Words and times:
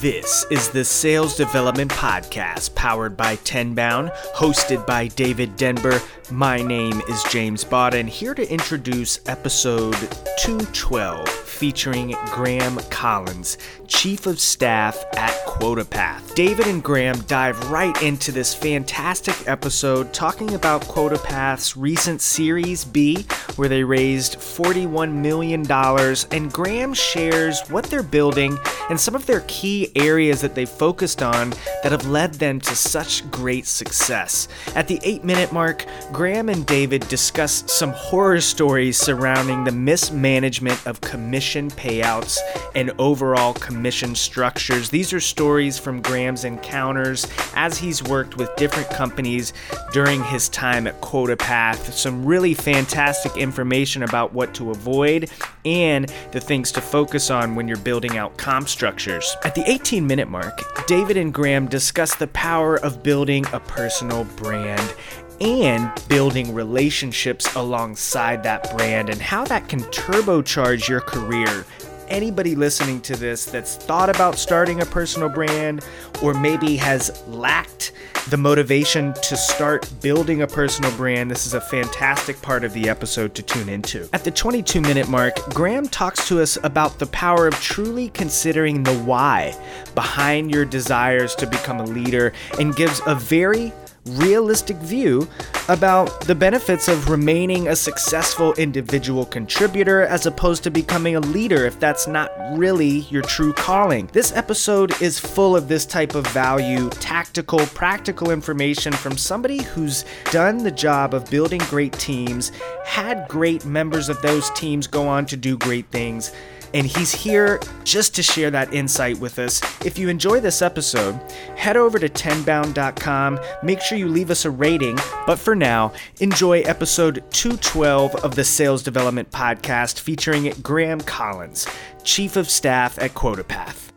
This 0.00 0.46
is 0.48 0.68
the 0.68 0.84
Sales 0.84 1.34
Development 1.34 1.90
Podcast 1.90 2.72
powered 2.76 3.16
by 3.16 3.34
Tenbound, 3.34 4.12
hosted 4.32 4.86
by 4.86 5.08
David 5.08 5.56
Dember. 5.56 6.00
My 6.30 6.62
name 6.62 7.02
is 7.08 7.20
James 7.30 7.64
Botta, 7.64 8.06
here 8.06 8.32
to 8.32 8.48
introduce 8.48 9.18
episode 9.26 9.96
212 10.38 11.47
featuring 11.48 12.14
Graham 12.26 12.78
Collins, 12.90 13.58
Chief 13.86 14.26
of 14.26 14.38
Staff 14.38 15.02
at 15.14 15.32
QuotaPath. 15.46 16.34
David 16.34 16.66
and 16.66 16.82
Graham 16.82 17.18
dive 17.22 17.70
right 17.70 18.00
into 18.02 18.30
this 18.30 18.54
fantastic 18.54 19.48
episode 19.48 20.12
talking 20.12 20.54
about 20.54 20.82
QuotaPath's 20.82 21.76
recent 21.76 22.20
Series 22.20 22.84
B, 22.84 23.26
where 23.56 23.68
they 23.68 23.82
raised 23.82 24.36
$41 24.36 25.12
million, 25.12 25.70
and 25.70 26.52
Graham 26.52 26.94
shares 26.94 27.60
what 27.68 27.84
they're 27.86 28.02
building 28.02 28.58
and 28.90 29.00
some 29.00 29.14
of 29.14 29.26
their 29.26 29.42
key 29.48 29.90
areas 29.96 30.40
that 30.40 30.54
they 30.54 30.66
focused 30.66 31.22
on 31.22 31.50
that 31.82 31.92
have 31.92 32.06
led 32.06 32.34
them 32.34 32.60
to 32.60 32.74
such 32.74 33.28
great 33.30 33.66
success. 33.66 34.48
At 34.74 34.88
the 34.88 35.00
eight 35.02 35.24
minute 35.24 35.52
mark, 35.52 35.84
Graham 36.12 36.48
and 36.48 36.64
David 36.66 37.06
discuss 37.08 37.64
some 37.66 37.90
horror 37.90 38.40
stories 38.40 38.96
surrounding 38.96 39.64
the 39.64 39.72
mismanagement 39.72 40.86
of 40.86 41.00
commission 41.38 41.70
payouts 41.70 42.36
and 42.74 42.90
overall 42.98 43.54
commission 43.54 44.12
structures. 44.12 44.90
These 44.90 45.12
are 45.12 45.20
stories 45.20 45.78
from 45.78 46.02
Graham's 46.02 46.44
encounters 46.44 47.28
as 47.54 47.78
he's 47.78 48.02
worked 48.02 48.36
with 48.36 48.50
different 48.56 48.90
companies 48.90 49.52
during 49.92 50.24
his 50.24 50.48
time 50.48 50.88
at 50.88 51.00
QuotaPath. 51.00 51.92
Some 51.92 52.26
really 52.26 52.54
fantastic 52.54 53.36
information 53.36 54.02
about 54.02 54.32
what 54.32 54.52
to 54.54 54.72
avoid 54.72 55.30
and 55.64 56.12
the 56.32 56.40
things 56.40 56.72
to 56.72 56.80
focus 56.80 57.30
on 57.30 57.54
when 57.54 57.68
you're 57.68 57.76
building 57.76 58.18
out 58.18 58.36
comp 58.36 58.68
structures. 58.68 59.36
At 59.44 59.54
the 59.54 59.62
18 59.70 60.04
minute 60.04 60.28
mark, 60.28 60.60
David 60.88 61.16
and 61.16 61.32
Graham 61.32 61.68
discuss 61.68 62.16
the 62.16 62.26
power 62.26 62.80
of 62.80 63.04
building 63.04 63.44
a 63.52 63.60
personal 63.60 64.24
brand 64.24 64.92
and 65.40 65.90
building 66.08 66.52
relationships 66.54 67.54
alongside 67.54 68.42
that 68.42 68.76
brand 68.76 69.10
and 69.10 69.20
how 69.20 69.44
that 69.44 69.68
can 69.68 69.80
turbocharge 69.84 70.88
your 70.88 71.00
career. 71.00 71.64
Anybody 72.08 72.54
listening 72.54 73.00
to 73.02 73.16
this 73.16 73.44
that's 73.44 73.76
thought 73.76 74.08
about 74.08 74.38
starting 74.38 74.80
a 74.80 74.86
personal 74.86 75.28
brand 75.28 75.84
or 76.22 76.32
maybe 76.32 76.76
has 76.76 77.22
lacked 77.28 77.92
the 78.30 78.36
motivation 78.36 79.14
to 79.14 79.36
start 79.38 79.90
building 80.02 80.42
a 80.42 80.46
personal 80.46 80.90
brand, 80.98 81.30
this 81.30 81.46
is 81.46 81.54
a 81.54 81.60
fantastic 81.60 82.40
part 82.42 82.62
of 82.62 82.74
the 82.74 82.88
episode 82.88 83.34
to 83.34 83.42
tune 83.42 83.70
into. 83.70 84.06
At 84.12 84.22
the 84.22 84.30
22 84.30 84.82
minute 84.82 85.08
mark, 85.08 85.36
Graham 85.54 85.88
talks 85.88 86.28
to 86.28 86.42
us 86.42 86.58
about 86.62 86.98
the 86.98 87.06
power 87.06 87.46
of 87.46 87.54
truly 87.54 88.10
considering 88.10 88.82
the 88.82 88.94
why 88.98 89.56
behind 89.94 90.50
your 90.50 90.66
desires 90.66 91.34
to 91.36 91.46
become 91.46 91.80
a 91.80 91.86
leader 91.86 92.34
and 92.58 92.76
gives 92.76 93.00
a 93.06 93.14
very 93.14 93.72
realistic 94.08 94.76
view 94.78 95.28
about 95.68 96.22
the 96.22 96.34
benefits 96.34 96.88
of 96.88 97.10
remaining 97.10 97.68
a 97.68 97.76
successful 97.76 98.54
individual 98.54 99.24
contributor 99.24 100.02
as 100.02 100.26
opposed 100.26 100.62
to 100.64 100.70
becoming 100.70 101.16
a 101.16 101.20
leader 101.20 101.66
if 101.66 101.78
that's 101.78 102.06
not 102.06 102.30
really 102.52 103.00
your 103.10 103.22
true 103.22 103.52
calling. 103.52 104.08
This 104.12 104.32
episode 104.34 105.00
is 105.02 105.18
full 105.18 105.54
of 105.54 105.68
this 105.68 105.84
type 105.84 106.14
of 106.14 106.26
value, 106.28 106.88
tactical, 106.90 107.60
practical 107.66 108.30
information 108.30 108.92
from 108.92 109.16
somebody 109.16 109.62
who's 109.62 110.04
done 110.30 110.58
the 110.58 110.70
job 110.70 111.14
of 111.14 111.30
building 111.30 111.60
great 111.70 111.92
teams, 111.94 112.50
had 112.84 113.28
great 113.28 113.64
members 113.64 114.08
of 114.08 114.20
those 114.22 114.50
teams 114.50 114.86
go 114.86 115.06
on 115.06 115.26
to 115.26 115.36
do 115.36 115.56
great 115.58 115.86
things 115.90 116.32
and 116.74 116.86
he's 116.86 117.12
here 117.12 117.60
just 117.84 118.14
to 118.14 118.22
share 118.22 118.50
that 118.50 118.72
insight 118.72 119.18
with 119.18 119.38
us. 119.38 119.60
If 119.84 119.98
you 119.98 120.08
enjoy 120.08 120.40
this 120.40 120.62
episode, 120.62 121.14
head 121.56 121.76
over 121.76 121.98
to 121.98 122.08
tenbound.com, 122.08 123.38
make 123.62 123.80
sure 123.80 123.98
you 123.98 124.08
leave 124.08 124.30
us 124.30 124.44
a 124.44 124.50
rating, 124.50 124.98
but 125.26 125.38
for 125.38 125.54
now, 125.54 125.92
enjoy 126.20 126.60
episode 126.60 127.24
212 127.30 128.14
of 128.16 128.34
the 128.34 128.44
Sales 128.44 128.82
Development 128.82 129.30
Podcast 129.30 130.00
featuring 130.00 130.52
Graham 130.62 131.00
Collins, 131.00 131.66
Chief 132.04 132.36
of 132.36 132.48
Staff 132.50 132.98
at 132.98 133.14
QuotaPath. 133.14 133.90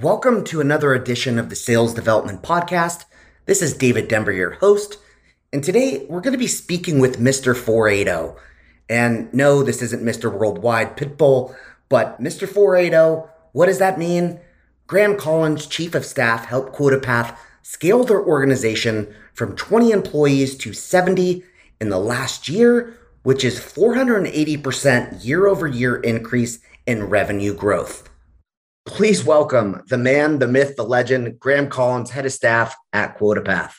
Welcome 0.00 0.44
to 0.44 0.60
another 0.60 0.94
edition 0.94 1.38
of 1.38 1.50
the 1.50 1.56
Sales 1.56 1.94
Development 1.94 2.42
Podcast. 2.42 3.04
This 3.46 3.62
is 3.62 3.74
David 3.74 4.08
Dember, 4.08 4.34
your 4.34 4.52
host, 4.52 4.98
and 5.52 5.64
today 5.64 6.06
we're 6.08 6.20
going 6.20 6.32
to 6.32 6.38
be 6.38 6.46
speaking 6.46 7.00
with 7.00 7.18
Mr. 7.18 7.56
480. 7.56 8.38
And 8.88 9.32
no, 9.32 9.62
this 9.62 9.82
isn't 9.82 10.02
Mr. 10.02 10.32
Worldwide 10.32 10.96
Pitbull 10.96 11.54
but 11.90 12.18
Mr. 12.22 12.48
480, 12.48 13.28
what 13.52 13.66
does 13.66 13.78
that 13.78 13.98
mean? 13.98 14.40
Graham 14.86 15.16
Collins, 15.16 15.66
Chief 15.66 15.94
of 15.94 16.06
Staff, 16.06 16.46
helped 16.46 16.74
QuotaPath 16.74 17.36
scale 17.62 18.04
their 18.04 18.24
organization 18.24 19.12
from 19.34 19.54
20 19.56 19.90
employees 19.90 20.56
to 20.56 20.72
70 20.72 21.44
in 21.80 21.90
the 21.90 21.98
last 21.98 22.48
year, 22.48 22.96
which 23.22 23.44
is 23.44 23.60
480% 23.60 25.24
year 25.24 25.46
over 25.46 25.66
year 25.66 25.96
increase 25.96 26.60
in 26.86 27.04
revenue 27.04 27.54
growth. 27.54 28.08
Please 28.86 29.24
welcome 29.24 29.82
the 29.88 29.98
man, 29.98 30.38
the 30.38 30.48
myth, 30.48 30.76
the 30.76 30.84
legend, 30.84 31.38
Graham 31.38 31.68
Collins, 31.68 32.10
head 32.10 32.26
of 32.26 32.32
staff 32.32 32.74
at 32.92 33.18
QuotaPath. 33.18 33.74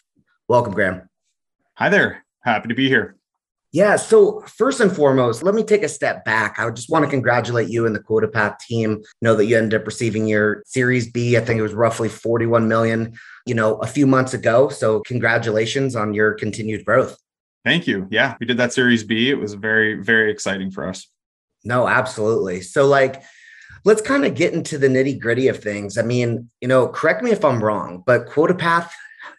Welcome, 0.47 0.73
Graham. 0.73 1.09
Hi 1.73 1.89
there. 1.89 2.25
Happy 2.43 2.67
to 2.69 2.75
be 2.75 2.87
here. 2.87 3.17
Yeah. 3.73 3.95
So 3.95 4.41
first 4.41 4.81
and 4.81 4.93
foremost, 4.93 5.43
let 5.43 5.55
me 5.55 5.63
take 5.63 5.83
a 5.83 5.89
step 5.89 6.25
back. 6.25 6.59
I 6.59 6.69
just 6.71 6.89
want 6.89 7.05
to 7.05 7.09
congratulate 7.09 7.69
you 7.69 7.85
and 7.85 7.95
the 7.95 8.01
QuotaPath 8.01 8.59
team. 8.59 9.01
Know 9.21 9.33
that 9.35 9.45
you 9.45 9.57
ended 9.57 9.79
up 9.79 9.87
receiving 9.87 10.27
your 10.27 10.61
Series 10.65 11.09
B. 11.09 11.37
I 11.37 11.39
think 11.39 11.57
it 11.57 11.63
was 11.63 11.73
roughly 11.73 12.09
41 12.09 12.67
million, 12.67 13.13
you 13.45 13.55
know, 13.55 13.75
a 13.77 13.87
few 13.87 14.05
months 14.05 14.33
ago. 14.33 14.67
So 14.67 14.99
congratulations 15.01 15.95
on 15.95 16.13
your 16.13 16.33
continued 16.33 16.83
growth. 16.83 17.17
Thank 17.63 17.87
you. 17.87 18.07
Yeah, 18.11 18.35
we 18.39 18.45
did 18.45 18.57
that 18.57 18.73
Series 18.73 19.03
B. 19.03 19.29
It 19.29 19.39
was 19.39 19.53
very, 19.53 20.01
very 20.01 20.31
exciting 20.31 20.71
for 20.71 20.87
us. 20.87 21.07
No, 21.63 21.87
absolutely. 21.87 22.61
So 22.61 22.87
like 22.87 23.23
let's 23.85 24.01
kind 24.01 24.25
of 24.25 24.35
get 24.35 24.53
into 24.53 24.77
the 24.77 24.87
nitty 24.87 25.19
gritty 25.19 25.47
of 25.47 25.61
things. 25.61 25.97
I 25.97 26.01
mean, 26.01 26.49
you 26.59 26.67
know, 26.67 26.87
correct 26.87 27.23
me 27.23 27.31
if 27.31 27.43
I'm 27.43 27.63
wrong, 27.63 28.03
but 28.05 28.27
QuotaPath, 28.27 28.89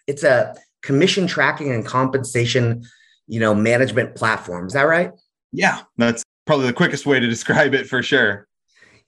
it's 0.07 0.25
a 0.25 0.55
commission 0.83 1.27
tracking 1.27 1.71
and 1.71 1.87
compensation 1.87 2.85
you 3.27 3.41
know, 3.41 3.55
management 3.55 4.15
platform. 4.15 4.67
Is 4.67 4.73
that 4.73 4.83
right? 4.83 5.13
Yeah, 5.53 5.83
that's 5.97 6.23
probably 6.47 6.67
the 6.67 6.73
quickest 6.73 7.07
way 7.07 7.21
to 7.21 7.27
describe 7.27 7.75
it 7.75 7.87
for 7.87 8.03
sure. 8.03 8.47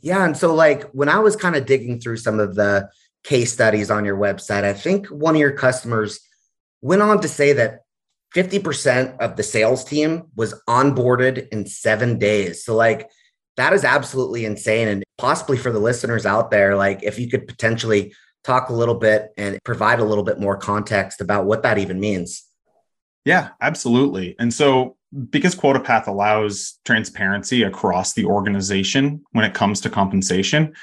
Yeah. 0.01 0.25
And 0.25 0.37
so, 0.37 0.55
like, 0.55 0.91
when 0.91 1.09
I 1.09 1.19
was 1.19 1.37
kind 1.37 1.57
of 1.57 1.67
digging 1.67 1.99
through 1.99 2.19
some 2.19 2.39
of 2.39 2.55
the 2.55 2.91
case 3.25 3.53
studies 3.53 3.91
on 3.91 4.05
your 4.05 4.19
website, 4.19 4.65
I 4.65 4.75
think 4.75 5.07
one 5.07 5.35
of 5.35 5.41
your 5.41 5.53
customers 5.53 6.21
went 6.83 7.01
on 7.01 7.21
to 7.23 7.29
say 7.29 7.55
that 7.55 7.81
50% 8.35 9.19
of 9.19 9.37
the 9.37 9.43
sales 9.43 9.85
team 9.85 10.25
was 10.37 10.61
onboarded 10.69 11.49
in 11.49 11.67
seven 11.67 12.19
days. 12.19 12.65
So, 12.65 12.75
like, 12.75 13.09
that 13.57 13.73
is 13.73 13.85
absolutely 13.85 14.45
insane. 14.45 14.89
And 14.89 15.05
possibly 15.17 15.57
for 15.57 15.73
the 15.73 15.79
listeners 15.79 16.27
out 16.27 16.51
there, 16.51 16.77
like, 16.77 17.03
if 17.03 17.19
you 17.19 17.31
could 17.31 17.47
potentially 17.47 18.13
talk 18.43 18.69
a 18.69 18.75
little 18.75 18.97
bit 18.97 19.31
and 19.39 19.59
provide 19.65 20.01
a 20.01 20.05
little 20.05 20.25
bit 20.25 20.39
more 20.39 20.57
context 20.57 21.21
about 21.21 21.47
what 21.47 21.63
that 21.63 21.79
even 21.79 21.99
means. 21.99 22.45
Yeah, 23.25 23.51
absolutely. 23.61 24.37
And 24.39 24.53
so 24.53 24.97
because 25.31 25.55
QuotaPath 25.55 26.07
allows 26.07 26.79
transparency 26.85 27.63
across 27.63 28.13
the 28.13 28.25
organization 28.25 29.25
when 29.33 29.45
it 29.45 29.55
comes 29.55 29.81
to 29.83 29.91
compensation, 29.91 30.75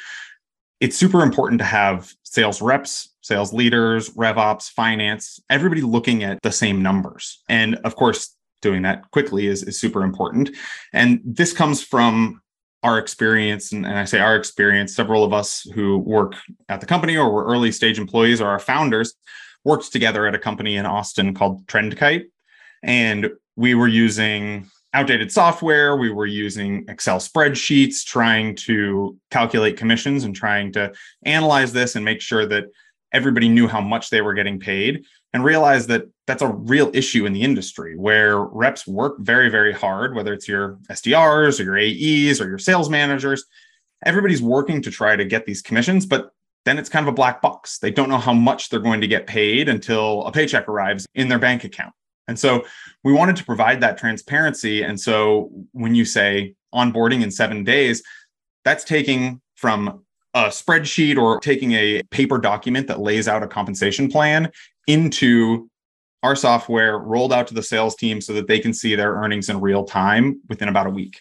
it's 0.80 0.98
super 0.98 1.22
important 1.22 1.60
to 1.60 1.66
have 1.66 2.12
sales 2.24 2.62
reps, 2.62 3.14
sales 3.22 3.54
leaders, 3.54 4.12
rev 4.16 4.38
ops, 4.38 4.70
finance, 4.70 5.40
everybody 5.50 5.82
looking 5.82 6.24
at 6.24 6.42
the 6.42 6.52
same 6.52 6.82
numbers. 6.82 7.44
And 7.50 7.76
of 7.84 7.96
course, 7.96 8.36
doing 8.62 8.82
that 8.84 9.10
quickly 9.12 9.48
is, 9.48 9.64
is 9.64 9.80
super 9.80 10.04
important. 10.04 10.50
And 10.94 11.20
this 11.24 11.54
comes 11.54 11.84
from 11.84 12.42
our 12.84 12.98
experience, 12.98 13.74
and, 13.74 13.86
and 13.86 13.98
I 13.98 14.06
say 14.06 14.20
our 14.20 14.36
experience, 14.36 14.96
several 14.96 15.24
of 15.24 15.34
us 15.34 15.68
who 15.76 16.00
work 16.00 16.34
at 16.68 16.80
the 16.80 16.88
company 16.88 17.16
or 17.16 17.32
were 17.32 17.46
early 17.46 17.72
stage 17.72 18.00
employees 18.00 18.42
or 18.42 18.48
our 18.48 18.60
founders 18.60 19.14
worked 19.64 19.92
together 19.92 20.28
at 20.28 20.36
a 20.36 20.40
company 20.40 20.78
in 20.78 20.86
Austin 20.86 21.34
called 21.34 21.66
Trendkite. 21.68 22.26
And 22.84 23.32
we 23.56 23.76
were 23.76 23.88
using 23.88 24.68
outdated 24.94 25.32
software. 25.32 25.96
We 25.96 26.12
were 26.12 26.26
using 26.26 26.86
Excel 26.88 27.20
spreadsheets, 27.20 28.04
trying 28.04 28.56
to 28.56 29.18
calculate 29.30 29.78
commissions 29.78 30.24
and 30.24 30.36
trying 30.36 30.72
to 30.74 30.94
analyze 31.24 31.72
this 31.72 31.96
and 31.96 32.04
make 32.04 32.22
sure 32.22 32.46
that 32.48 32.66
everybody 33.14 33.50
knew 33.50 33.68
how 33.68 33.82
much 33.82 34.10
they 34.10 34.22
were 34.22 34.34
getting 34.34 34.60
paid 34.60 35.06
and 35.34 35.44
realize 35.44 35.88
that 35.88 36.04
that's 36.28 36.42
a 36.42 36.48
real 36.48 36.92
issue 36.94 37.26
in 37.26 37.34
the 37.34 37.42
industry 37.42 37.96
where 37.98 38.40
reps 38.40 38.86
work 38.86 39.18
very, 39.20 39.50
very 39.50 39.74
hard, 39.74 40.16
whether 40.16 40.34
it's 40.34 40.48
your 40.48 40.78
SDRs 40.90 41.60
or 41.60 41.64
your 41.64 41.78
AEs 41.78 42.42
or 42.42 42.48
your 42.48 42.58
sales 42.58 42.90
managers. 42.90 43.46
Everybody's 44.06 44.42
working 44.42 44.82
to 44.82 44.92
try 44.92 45.16
to 45.16 45.26
get 45.26 45.46
these 45.46 45.62
commissions, 45.62 46.06
but 46.06 46.32
then 46.66 46.78
it's 46.78 46.90
kind 46.90 47.08
of 47.08 47.12
a 47.12 47.16
black 47.16 47.42
box. 47.42 47.80
They 47.80 47.92
don't 47.92 48.10
know 48.10 48.18
how 48.18 48.34
much 48.34 48.70
they're 48.70 48.80
going 48.80 49.02
to 49.02 49.08
get 49.08 49.28
paid 49.28 49.68
until 49.68 50.26
a 50.26 50.32
paycheck 50.32 50.68
arrives 50.68 51.08
in 51.16 51.28
their 51.28 51.40
bank 51.40 51.64
account. 51.64 51.94
And 52.28 52.38
so 52.38 52.64
we 53.04 53.12
wanted 53.14 53.36
to 53.38 53.46
provide 53.46 53.82
that 53.82 53.98
transparency. 53.98 54.84
And 54.84 55.00
so 55.00 55.50
when 55.72 55.96
you 55.96 56.06
say 56.06 56.56
onboarding 56.74 57.24
in 57.24 57.32
seven 57.32 57.64
days, 57.64 58.04
that's 58.64 58.84
taking 58.84 59.42
from 59.56 60.04
a 60.34 60.46
spreadsheet 60.46 61.18
or 61.18 61.40
taking 61.40 61.74
a 61.74 62.02
paper 62.04 62.38
document 62.38 62.88
that 62.88 63.00
lays 63.00 63.28
out 63.28 63.44
a 63.44 63.48
compensation 63.48 64.10
plan 64.10 64.52
into 64.88 65.70
our 66.24 66.36
software 66.36 67.00
rolled 67.00 67.34
out 67.34 67.48
to 67.48 67.54
the 67.54 67.64
sales 67.64 67.96
team 67.96 68.22
so 68.22 68.34
that 68.34 68.48
they 68.48 68.60
can 68.60 68.74
see 68.74 68.96
their 68.96 69.14
earnings 69.16 69.50
in 69.50 69.60
real 69.60 69.84
time 69.84 70.40
within 70.48 70.70
about 70.70 70.88
a 70.88 70.90
week. 70.90 71.20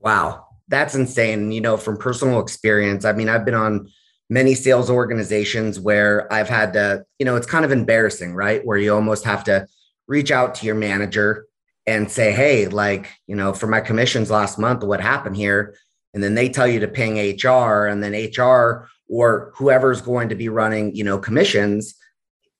Wow, 0.00 0.46
that's 0.68 0.94
insane. 0.94 1.52
You 1.52 1.60
know, 1.60 1.76
from 1.76 1.98
personal 1.98 2.40
experience, 2.40 3.04
I 3.04 3.12
mean, 3.12 3.28
I've 3.28 3.44
been 3.44 3.54
on 3.54 3.90
many 4.30 4.54
sales 4.54 4.90
organizations 4.90 5.80
where 5.80 6.30
I've 6.32 6.48
had 6.48 6.72
to, 6.74 7.04
you 7.18 7.24
know, 7.24 7.36
it's 7.36 7.46
kind 7.46 7.64
of 7.64 7.72
embarrassing, 7.72 8.34
right? 8.34 8.64
Where 8.64 8.76
you 8.76 8.94
almost 8.94 9.24
have 9.24 9.44
to 9.44 9.66
reach 10.06 10.30
out 10.30 10.54
to 10.56 10.66
your 10.66 10.74
manager 10.74 11.46
and 11.86 12.10
say, 12.10 12.32
hey, 12.32 12.66
like, 12.68 13.10
you 13.26 13.34
know, 13.34 13.52
for 13.52 13.66
my 13.66 13.80
commissions 13.80 14.30
last 14.30 14.58
month, 14.58 14.84
what 14.84 15.00
happened 15.00 15.36
here? 15.36 15.74
And 16.12 16.22
then 16.22 16.34
they 16.34 16.48
tell 16.48 16.66
you 16.66 16.80
to 16.80 16.88
ping 16.88 17.16
HR, 17.16 17.86
and 17.86 18.02
then 18.02 18.12
HR 18.12 18.88
or 19.08 19.52
whoever's 19.56 20.02
going 20.02 20.28
to 20.28 20.34
be 20.34 20.48
running, 20.48 20.94
you 20.94 21.04
know, 21.04 21.18
commissions 21.18 21.94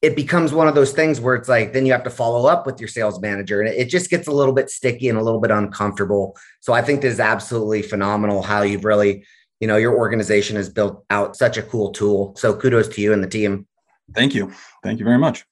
it 0.00 0.15
becomes 0.15 0.53
one 0.53 0.69
of 0.69 0.76
those 0.76 0.93
things 0.93 1.20
where 1.20 1.35
it's 1.35 1.49
like 1.49 1.73
then 1.73 1.85
you 1.85 1.93
have 1.93 2.05
to 2.05 2.11
follow 2.11 2.49
up 2.49 2.67
with 2.67 2.81
your 2.81 2.88
sales 2.88 3.20
manager 3.20 3.61
and 3.61 3.69
it 3.75 3.87
just 3.87 4.11
gets 4.11 4.29
a 4.29 4.32
little 4.32 4.55
bit 4.55 4.70
sticky 4.70 5.09
and 5.09 5.19
a 5.19 5.23
little 5.23 5.41
bit 5.41 5.50
uncomfortable 5.50 6.37
so 6.61 6.73
i 6.73 6.81
think 6.82 7.00
this 7.00 7.15
is 7.15 7.20
absolutely 7.20 7.82
phenomenal 7.82 8.43
how 8.43 8.62
you've 8.62 8.85
really 8.85 9.25
you 9.60 9.69
know 9.69 9.76
your 9.76 9.96
organization 9.96 10.56
has 10.56 10.69
built 10.69 11.05
out 11.10 11.37
such 11.37 11.56
a 11.56 11.62
cool 11.62 11.93
tool. 11.93 12.34
So 12.37 12.55
kudos 12.55 12.88
to 12.88 13.00
you 13.00 13.12
and 13.12 13.22
the 13.22 13.28
team. 13.28 13.66
Thank 14.14 14.34
you. 14.34 14.52
Thank 14.82 14.99
you 14.99 15.05
very 15.05 15.19
much. 15.19 15.44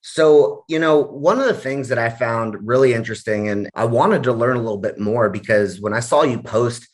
So 0.00 0.64
you 0.68 0.78
know 0.78 1.00
one 1.02 1.40
of 1.40 1.46
the 1.46 1.54
things 1.54 1.88
that 1.88 1.98
i 1.98 2.08
found 2.08 2.56
really 2.66 2.94
interesting 2.94 3.48
and 3.48 3.68
i 3.74 3.84
wanted 3.84 4.22
to 4.22 4.32
learn 4.32 4.56
a 4.56 4.62
little 4.62 4.78
bit 4.78 4.98
more 4.98 5.28
because 5.28 5.80
when 5.80 5.92
i 5.92 6.00
saw 6.00 6.22
you 6.22 6.40
post 6.40 6.88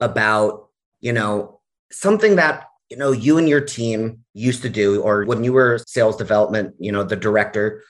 about 0.00 0.68
you 1.00 1.12
know 1.12 1.60
something 1.90 2.36
that 2.36 2.68
you 2.90 2.96
know 2.96 3.12
you 3.12 3.38
and 3.38 3.48
your 3.48 3.60
team 3.60 4.24
used 4.34 4.62
to 4.62 4.68
do 4.68 5.02
or 5.02 5.24
when 5.24 5.42
you 5.44 5.52
were 5.52 5.78
sales 5.86 6.16
development 6.16 6.74
you 6.78 6.92
know 6.92 7.02
the 7.02 7.16
director 7.16 7.82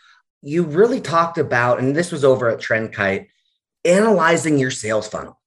you 0.42 0.62
really 0.62 1.00
talked 1.00 1.38
about 1.38 1.78
and 1.78 1.94
this 1.94 2.12
was 2.12 2.24
over 2.24 2.48
at 2.48 2.60
trendkite 2.60 3.26
analyzing 3.84 4.58
your 4.58 4.70
sales 4.70 5.08
funnel 5.08 5.38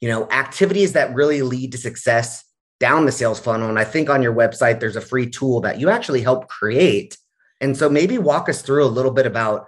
you 0.00 0.08
know 0.08 0.28
activities 0.30 0.92
that 0.92 1.14
really 1.14 1.42
lead 1.42 1.72
to 1.72 1.78
success 1.78 2.44
down 2.78 3.06
the 3.06 3.12
sales 3.12 3.40
funnel. 3.40 3.68
And 3.68 3.78
i 3.78 3.84
think 3.84 4.10
on 4.10 4.22
your 4.22 4.34
website 4.34 4.80
there's 4.80 4.96
a 4.96 5.00
free 5.00 5.28
tool 5.28 5.60
that 5.62 5.80
you 5.80 5.90
actually 5.90 6.22
help 6.22 6.48
create. 6.48 7.16
And 7.60 7.74
so 7.76 7.88
maybe 7.88 8.18
walk 8.18 8.48
us 8.50 8.60
through 8.60 8.84
a 8.84 8.96
little 8.96 9.12
bit 9.12 9.26
about 9.26 9.66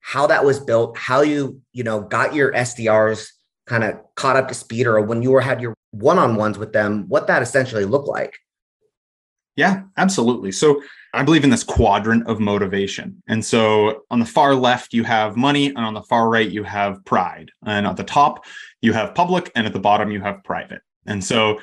how 0.00 0.26
that 0.26 0.44
was 0.44 0.60
built 0.60 0.96
how 0.96 1.20
you 1.20 1.60
you 1.72 1.82
know 1.82 2.00
got 2.00 2.34
your 2.34 2.52
sdrs 2.52 3.28
kind 3.66 3.84
of 3.84 3.98
caught 4.14 4.36
up 4.36 4.48
to 4.48 4.54
speed 4.54 4.86
or 4.86 5.00
when 5.00 5.22
you 5.22 5.30
were 5.30 5.42
had 5.42 5.60
your 5.60 5.74
one-on-ones 5.92 6.58
with 6.58 6.72
them 6.72 7.06
what 7.08 7.26
that 7.26 7.42
essentially 7.42 7.84
looked 7.84 8.08
like. 8.08 8.38
Yeah, 9.56 9.82
absolutely. 9.96 10.52
So 10.52 10.82
I 11.12 11.22
believe 11.22 11.44
in 11.44 11.50
this 11.50 11.64
quadrant 11.64 12.26
of 12.28 12.38
motivation. 12.38 13.22
And 13.28 13.44
so 13.44 14.04
on 14.10 14.20
the 14.20 14.26
far 14.26 14.54
left, 14.54 14.92
you 14.92 15.04
have 15.04 15.36
money, 15.36 15.66
and 15.66 15.78
on 15.78 15.94
the 15.94 16.02
far 16.02 16.28
right, 16.28 16.48
you 16.48 16.62
have 16.62 17.04
pride. 17.04 17.50
And 17.66 17.86
at 17.86 17.96
the 17.96 18.04
top, 18.04 18.44
you 18.80 18.92
have 18.92 19.14
public, 19.14 19.50
and 19.54 19.66
at 19.66 19.72
the 19.72 19.80
bottom, 19.80 20.10
you 20.10 20.20
have 20.20 20.44
private. 20.44 20.82
And 21.06 21.22
so 21.22 21.58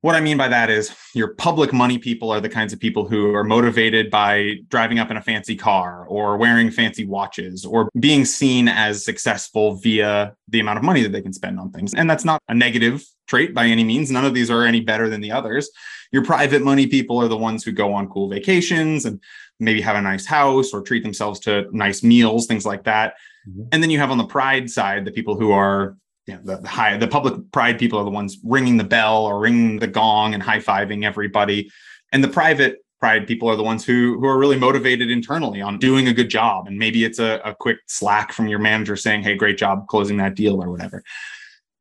what 0.00 0.14
I 0.14 0.20
mean 0.20 0.36
by 0.36 0.48
that 0.48 0.70
is 0.70 0.94
your 1.12 1.34
public 1.34 1.72
money 1.72 1.98
people 1.98 2.30
are 2.30 2.40
the 2.40 2.48
kinds 2.48 2.72
of 2.72 2.78
people 2.78 3.08
who 3.08 3.34
are 3.34 3.42
motivated 3.42 4.10
by 4.10 4.56
driving 4.68 5.00
up 5.00 5.10
in 5.10 5.16
a 5.16 5.22
fancy 5.22 5.56
car 5.56 6.06
or 6.06 6.36
wearing 6.36 6.70
fancy 6.70 7.04
watches 7.04 7.64
or 7.64 7.88
being 7.98 8.24
seen 8.24 8.68
as 8.68 9.04
successful 9.04 9.74
via 9.74 10.34
the 10.46 10.60
amount 10.60 10.78
of 10.78 10.84
money 10.84 11.02
that 11.02 11.10
they 11.10 11.20
can 11.20 11.32
spend 11.32 11.58
on 11.58 11.72
things. 11.72 11.94
And 11.94 12.08
that's 12.08 12.24
not 12.24 12.40
a 12.48 12.54
negative 12.54 13.04
trait 13.26 13.54
by 13.54 13.66
any 13.66 13.82
means. 13.82 14.10
None 14.10 14.24
of 14.24 14.34
these 14.34 14.50
are 14.50 14.64
any 14.64 14.80
better 14.80 15.08
than 15.08 15.20
the 15.20 15.32
others. 15.32 15.68
Your 16.12 16.24
private 16.24 16.62
money 16.62 16.86
people 16.86 17.18
are 17.18 17.28
the 17.28 17.36
ones 17.36 17.64
who 17.64 17.72
go 17.72 17.92
on 17.92 18.08
cool 18.08 18.28
vacations 18.28 19.04
and 19.04 19.20
maybe 19.58 19.80
have 19.80 19.96
a 19.96 20.00
nice 20.00 20.26
house 20.26 20.72
or 20.72 20.80
treat 20.80 21.02
themselves 21.02 21.40
to 21.40 21.66
nice 21.72 22.04
meals, 22.04 22.46
things 22.46 22.64
like 22.64 22.84
that. 22.84 23.14
Mm-hmm. 23.48 23.62
And 23.72 23.82
then 23.82 23.90
you 23.90 23.98
have 23.98 24.12
on 24.12 24.18
the 24.18 24.26
pride 24.26 24.70
side 24.70 25.04
the 25.04 25.10
people 25.10 25.36
who 25.36 25.50
are 25.50 25.96
you 26.28 26.34
know, 26.34 26.40
the, 26.44 26.56
the 26.58 26.68
high 26.68 26.96
the 26.96 27.08
public 27.08 27.50
pride 27.52 27.78
people 27.78 27.98
are 27.98 28.04
the 28.04 28.10
ones 28.10 28.38
ringing 28.44 28.76
the 28.76 28.84
bell 28.84 29.24
or 29.24 29.40
ringing 29.40 29.78
the 29.78 29.86
gong 29.86 30.34
and 30.34 30.42
high-fiving 30.42 31.04
everybody. 31.04 31.70
And 32.12 32.22
the 32.22 32.28
private 32.28 32.78
pride 33.00 33.26
people 33.26 33.48
are 33.48 33.56
the 33.56 33.62
ones 33.62 33.84
who 33.84 34.18
who 34.20 34.26
are 34.26 34.38
really 34.38 34.58
motivated 34.58 35.10
internally 35.10 35.60
on 35.60 35.78
doing 35.78 36.08
a 36.08 36.12
good 36.12 36.28
job 36.28 36.66
and 36.66 36.78
maybe 36.78 37.04
it's 37.04 37.20
a, 37.20 37.40
a 37.44 37.54
quick 37.54 37.78
slack 37.86 38.32
from 38.32 38.48
your 38.48 38.58
manager 38.58 38.96
saying 38.96 39.22
hey 39.22 39.36
great 39.36 39.56
job 39.56 39.86
closing 39.86 40.16
that 40.16 40.34
deal 40.34 40.60
or 40.60 40.68
whatever 40.68 41.04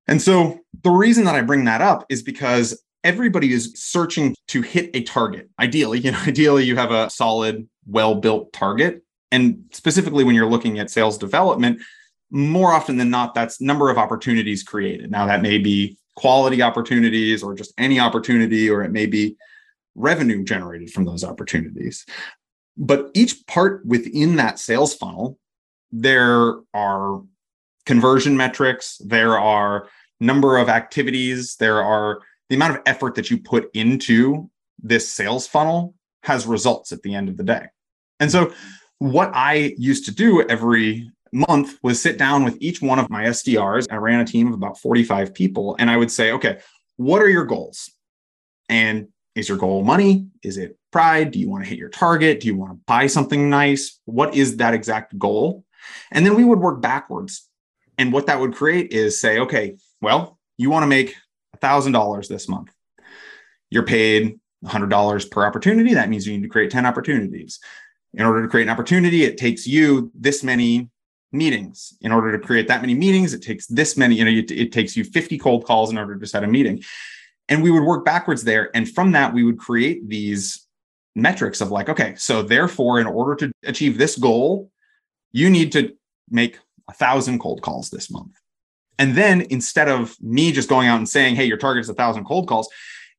and 0.07 0.21
so 0.21 0.59
the 0.83 0.91
reason 0.91 1.23
that 1.23 1.33
i 1.33 1.41
bring 1.41 1.63
that 1.63 1.81
up 1.81 2.05
is 2.07 2.21
because 2.21 2.79
everybody 3.07 3.53
is 3.53 3.71
searching 3.75 4.35
to 4.49 4.61
hit 4.61 4.91
a 4.93 5.01
target. 5.03 5.49
Ideally, 5.59 5.99
you 6.03 6.11
know, 6.11 6.19
ideally 6.27 6.65
you 6.65 6.75
have 6.75 6.91
a 6.91 7.09
solid, 7.09 7.67
well-built 7.87 8.53
target. 8.53 9.03
And 9.31 9.63
specifically 9.71 10.23
when 10.23 10.35
you're 10.35 10.49
looking 10.49 10.79
at 10.79 10.89
sales 10.89 11.17
development, 11.17 11.81
more 12.29 12.73
often 12.73 12.97
than 12.97 13.09
not, 13.09 13.33
that's 13.33 13.61
number 13.61 13.89
of 13.89 13.97
opportunities 13.97 14.63
created. 14.63 15.11
Now 15.11 15.25
that 15.25 15.41
may 15.41 15.57
be 15.57 15.97
quality 16.15 16.61
opportunities 16.61 17.43
or 17.43 17.53
just 17.53 17.73
any 17.77 17.99
opportunity, 17.99 18.69
or 18.69 18.83
it 18.83 18.91
may 18.91 19.05
be 19.05 19.37
revenue 19.95 20.43
generated 20.43 20.91
from 20.91 21.05
those 21.05 21.23
opportunities. 21.23 22.05
But 22.75 23.09
each 23.13 23.45
part 23.47 23.85
within 23.85 24.35
that 24.35 24.59
sales 24.59 24.95
funnel, 24.95 25.37
there 25.91 26.55
are 26.73 27.21
conversion 27.85 28.35
metrics, 28.35 28.97
there 29.05 29.39
are 29.39 29.87
number 30.19 30.57
of 30.57 30.69
activities, 30.69 31.55
there 31.55 31.81
are 31.81 32.19
the 32.49 32.55
amount 32.55 32.75
of 32.75 32.81
effort 32.85 33.15
that 33.15 33.29
you 33.29 33.37
put 33.37 33.69
into 33.73 34.49
this 34.81 35.09
sales 35.09 35.47
funnel 35.47 35.95
has 36.23 36.45
results 36.45 36.91
at 36.91 37.01
the 37.01 37.15
end 37.15 37.29
of 37.29 37.37
the 37.37 37.43
day. 37.43 37.65
And 38.19 38.31
so, 38.31 38.53
what 38.99 39.31
I 39.33 39.75
used 39.77 40.05
to 40.05 40.11
do 40.11 40.41
every 40.47 41.09
month 41.31 41.77
was 41.81 42.01
sit 42.01 42.17
down 42.17 42.43
with 42.43 42.57
each 42.59 42.81
one 42.81 42.99
of 42.99 43.09
my 43.09 43.25
SDRs. 43.25 43.87
I 43.91 43.95
ran 43.95 44.19
a 44.19 44.25
team 44.25 44.47
of 44.47 44.53
about 44.53 44.79
45 44.79 45.33
people, 45.33 45.75
and 45.79 45.89
I 45.89 45.97
would 45.97 46.11
say, 46.11 46.31
okay, 46.33 46.59
what 46.97 47.21
are 47.21 47.29
your 47.29 47.45
goals? 47.45 47.91
And 48.69 49.07
is 49.35 49.47
your 49.47 49.57
goal 49.57 49.83
money? 49.83 50.27
Is 50.43 50.57
it 50.57 50.77
pride? 50.91 51.31
Do 51.31 51.39
you 51.39 51.49
want 51.49 51.63
to 51.63 51.69
hit 51.69 51.77
your 51.77 51.89
target? 51.89 52.39
Do 52.39 52.47
you 52.47 52.55
want 52.55 52.71
to 52.71 52.79
buy 52.87 53.07
something 53.07 53.49
nice? 53.49 53.99
What 54.05 54.35
is 54.35 54.57
that 54.57 54.73
exact 54.73 55.17
goal? 55.17 55.63
And 56.11 56.25
then 56.25 56.35
we 56.35 56.43
would 56.43 56.59
work 56.59 56.81
backwards. 56.81 57.47
And 57.97 58.11
what 58.11 58.27
that 58.27 58.39
would 58.39 58.55
create 58.55 58.91
is 58.91 59.21
say, 59.21 59.39
okay, 59.39 59.77
well, 60.01 60.39
you 60.57 60.69
want 60.69 60.83
to 60.83 60.87
make 60.87 61.15
$1,000 61.61 62.27
this 62.27 62.49
month. 62.49 62.73
You're 63.69 63.83
paid 63.83 64.39
$100 64.65 65.31
per 65.31 65.45
opportunity. 65.45 65.93
That 65.93 66.09
means 66.09 66.25
you 66.25 66.33
need 66.33 66.43
to 66.43 66.49
create 66.49 66.71
10 66.71 66.85
opportunities. 66.85 67.59
In 68.13 68.25
order 68.25 68.41
to 68.41 68.47
create 68.47 68.63
an 68.63 68.69
opportunity, 68.69 69.23
it 69.23 69.37
takes 69.37 69.67
you 69.67 70.11
this 70.15 70.43
many 70.43 70.89
meetings. 71.31 71.97
In 72.01 72.11
order 72.11 72.31
to 72.37 72.45
create 72.45 72.67
that 72.67 72.81
many 72.81 72.93
meetings, 72.93 73.33
it 73.33 73.41
takes 73.41 73.67
this 73.67 73.97
many, 73.97 74.15
you 74.15 74.25
know, 74.25 74.31
it, 74.31 74.51
it 74.51 74.71
takes 74.71 74.95
you 74.95 75.03
50 75.03 75.37
cold 75.37 75.65
calls 75.65 75.91
in 75.91 75.97
order 75.97 76.17
to 76.17 76.25
set 76.27 76.43
a 76.43 76.47
meeting. 76.47 76.83
And 77.49 77.63
we 77.63 77.71
would 77.71 77.83
work 77.83 78.03
backwards 78.03 78.43
there. 78.43 78.69
And 78.75 78.89
from 78.89 79.11
that, 79.13 79.33
we 79.33 79.43
would 79.43 79.57
create 79.57 80.07
these 80.07 80.65
metrics 81.15 81.61
of 81.61 81.71
like, 81.71 81.89
okay, 81.89 82.15
so 82.15 82.41
therefore, 82.41 82.99
in 82.99 83.07
order 83.07 83.35
to 83.35 83.51
achieve 83.63 83.97
this 83.97 84.17
goal, 84.17 84.71
you 85.31 85.49
need 85.49 85.71
to 85.73 85.93
make 86.29 86.59
a 86.87 86.93
thousand 86.93 87.39
cold 87.39 87.61
calls 87.61 87.89
this 87.89 88.09
month. 88.09 88.37
And 88.99 89.15
then 89.15 89.41
instead 89.49 89.89
of 89.89 90.15
me 90.21 90.51
just 90.51 90.69
going 90.69 90.87
out 90.87 90.97
and 90.97 91.07
saying, 91.07 91.35
hey, 91.35 91.45
your 91.45 91.57
target 91.57 91.81
is 91.81 91.89
a 91.89 91.93
thousand 91.93 92.25
cold 92.25 92.47
calls, 92.47 92.69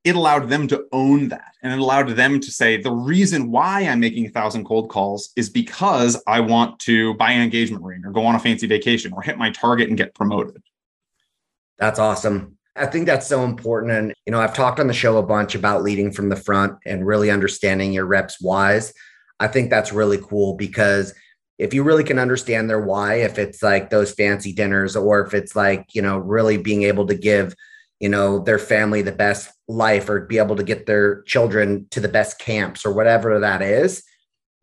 it 0.04 0.16
allowed 0.16 0.48
them 0.48 0.68
to 0.68 0.86
own 0.92 1.28
that. 1.28 1.54
And 1.62 1.72
it 1.72 1.78
allowed 1.78 2.10
them 2.10 2.40
to 2.40 2.50
say, 2.50 2.80
the 2.80 2.92
reason 2.92 3.50
why 3.50 3.82
I'm 3.82 4.00
making 4.00 4.26
a 4.26 4.30
thousand 4.30 4.64
cold 4.64 4.88
calls 4.88 5.30
is 5.36 5.50
because 5.50 6.20
I 6.26 6.40
want 6.40 6.78
to 6.80 7.14
buy 7.14 7.32
an 7.32 7.42
engagement 7.42 7.82
ring 7.82 8.02
or 8.04 8.12
go 8.12 8.24
on 8.24 8.34
a 8.34 8.38
fancy 8.38 8.66
vacation 8.66 9.12
or 9.12 9.22
hit 9.22 9.38
my 9.38 9.50
target 9.50 9.88
and 9.88 9.98
get 9.98 10.14
promoted. 10.14 10.62
That's 11.78 11.98
awesome. 11.98 12.56
I 12.76 12.86
think 12.86 13.06
that's 13.06 13.26
so 13.26 13.44
important. 13.44 13.92
And, 13.92 14.14
you 14.24 14.30
know, 14.30 14.40
I've 14.40 14.54
talked 14.54 14.78
on 14.78 14.86
the 14.86 14.92
show 14.92 15.18
a 15.18 15.22
bunch 15.22 15.54
about 15.54 15.82
leading 15.82 16.12
from 16.12 16.28
the 16.28 16.36
front 16.36 16.78
and 16.86 17.06
really 17.06 17.30
understanding 17.30 17.92
your 17.92 18.06
reps' 18.06 18.40
whys. 18.40 18.94
I 19.40 19.48
think 19.48 19.68
that's 19.68 19.92
really 19.92 20.18
cool 20.18 20.54
because 20.54 21.12
if 21.58 21.74
you 21.74 21.82
really 21.82 22.04
can 22.04 22.20
understand 22.20 22.70
their 22.70 22.80
why, 22.80 23.16
if 23.16 23.36
it's 23.36 23.62
like 23.64 23.90
those 23.90 24.12
fancy 24.12 24.52
dinners 24.52 24.94
or 24.94 25.20
if 25.22 25.34
it's 25.34 25.56
like, 25.56 25.92
you 25.92 26.02
know, 26.02 26.18
really 26.18 26.56
being 26.56 26.84
able 26.84 27.06
to 27.08 27.16
give, 27.16 27.54
you 28.00 28.08
know, 28.08 28.38
their 28.38 28.58
family 28.58 29.02
the 29.02 29.12
best 29.12 29.50
life 29.66 30.08
or 30.08 30.20
be 30.20 30.38
able 30.38 30.56
to 30.56 30.62
get 30.62 30.86
their 30.86 31.22
children 31.22 31.86
to 31.90 32.00
the 32.00 32.08
best 32.08 32.38
camps 32.38 32.86
or 32.86 32.92
whatever 32.92 33.38
that 33.40 33.62
is, 33.62 34.02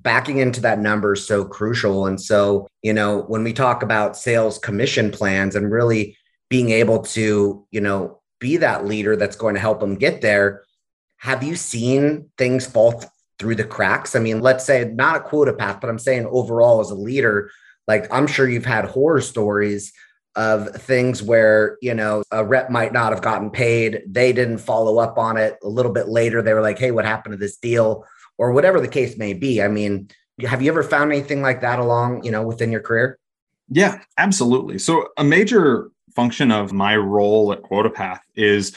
backing 0.01 0.37
into 0.37 0.61
that 0.61 0.79
number 0.79 1.13
is 1.13 1.27
so 1.27 1.43
crucial. 1.43 2.05
And 2.05 2.21
so, 2.21 2.67
you 2.81 2.93
know, 2.93 3.21
when 3.23 3.43
we 3.43 3.53
talk 3.53 3.83
about 3.83 4.17
sales 4.17 4.57
commission 4.59 5.11
plans 5.11 5.55
and 5.55 5.71
really 5.71 6.17
being 6.49 6.69
able 6.69 6.99
to, 6.99 7.65
you 7.71 7.81
know, 7.81 8.21
be 8.39 8.57
that 8.57 8.85
leader 8.85 9.15
that's 9.15 9.35
going 9.35 9.55
to 9.55 9.61
help 9.61 9.79
them 9.79 9.95
get 9.95 10.21
there, 10.21 10.63
have 11.17 11.43
you 11.43 11.55
seen 11.55 12.29
things 12.37 12.65
fall 12.65 13.03
through 13.39 13.55
the 13.55 13.63
cracks? 13.63 14.15
I 14.15 14.19
mean, 14.19 14.41
let's 14.41 14.63
say 14.63 14.85
not 14.93 15.15
a 15.15 15.19
QuotaPath, 15.21 15.81
but 15.81 15.89
I'm 15.89 15.99
saying 15.99 16.27
overall 16.29 16.79
as 16.79 16.91
a 16.91 16.95
leader, 16.95 17.49
like 17.87 18.11
I'm 18.13 18.27
sure 18.27 18.47
you've 18.47 18.65
had 18.65 18.85
horror 18.85 19.21
stories 19.21 19.91
of 20.35 20.75
things 20.75 21.23
where, 21.23 21.77
you 21.81 21.93
know, 21.93 22.23
a 22.31 22.43
rep 22.43 22.69
might 22.69 22.93
not 22.93 23.13
have 23.13 23.21
gotten 23.21 23.49
paid. 23.49 24.03
They 24.07 24.33
didn't 24.33 24.57
follow 24.57 24.99
up 24.99 25.17
on 25.17 25.37
it. 25.37 25.57
A 25.63 25.67
little 25.67 25.91
bit 25.91 26.07
later, 26.07 26.41
they 26.41 26.53
were 26.53 26.61
like, 26.61 26.77
hey, 26.77 26.91
what 26.91 27.05
happened 27.05 27.33
to 27.33 27.37
this 27.37 27.57
deal? 27.57 28.05
Or 28.37 28.51
whatever 28.51 28.81
the 28.81 28.87
case 28.87 29.17
may 29.17 29.33
be. 29.33 29.61
I 29.61 29.69
mean, 29.69 30.09
have 30.41 30.61
you 30.61 30.69
ever 30.69 30.83
found 30.83 31.11
anything 31.11 31.41
like 31.41 31.61
that 31.61 31.79
along, 31.79 32.25
you 32.25 32.31
know, 32.31 32.43
within 32.45 32.71
your 32.71 32.81
career? 32.81 33.17
Yeah, 33.69 34.01
absolutely. 34.17 34.77
So 34.77 35.07
a 35.17 35.23
major 35.23 35.89
function 36.15 36.51
of 36.51 36.73
my 36.73 36.95
role 36.95 37.51
at 37.53 37.63
QuotaPath 37.63 38.19
is 38.35 38.75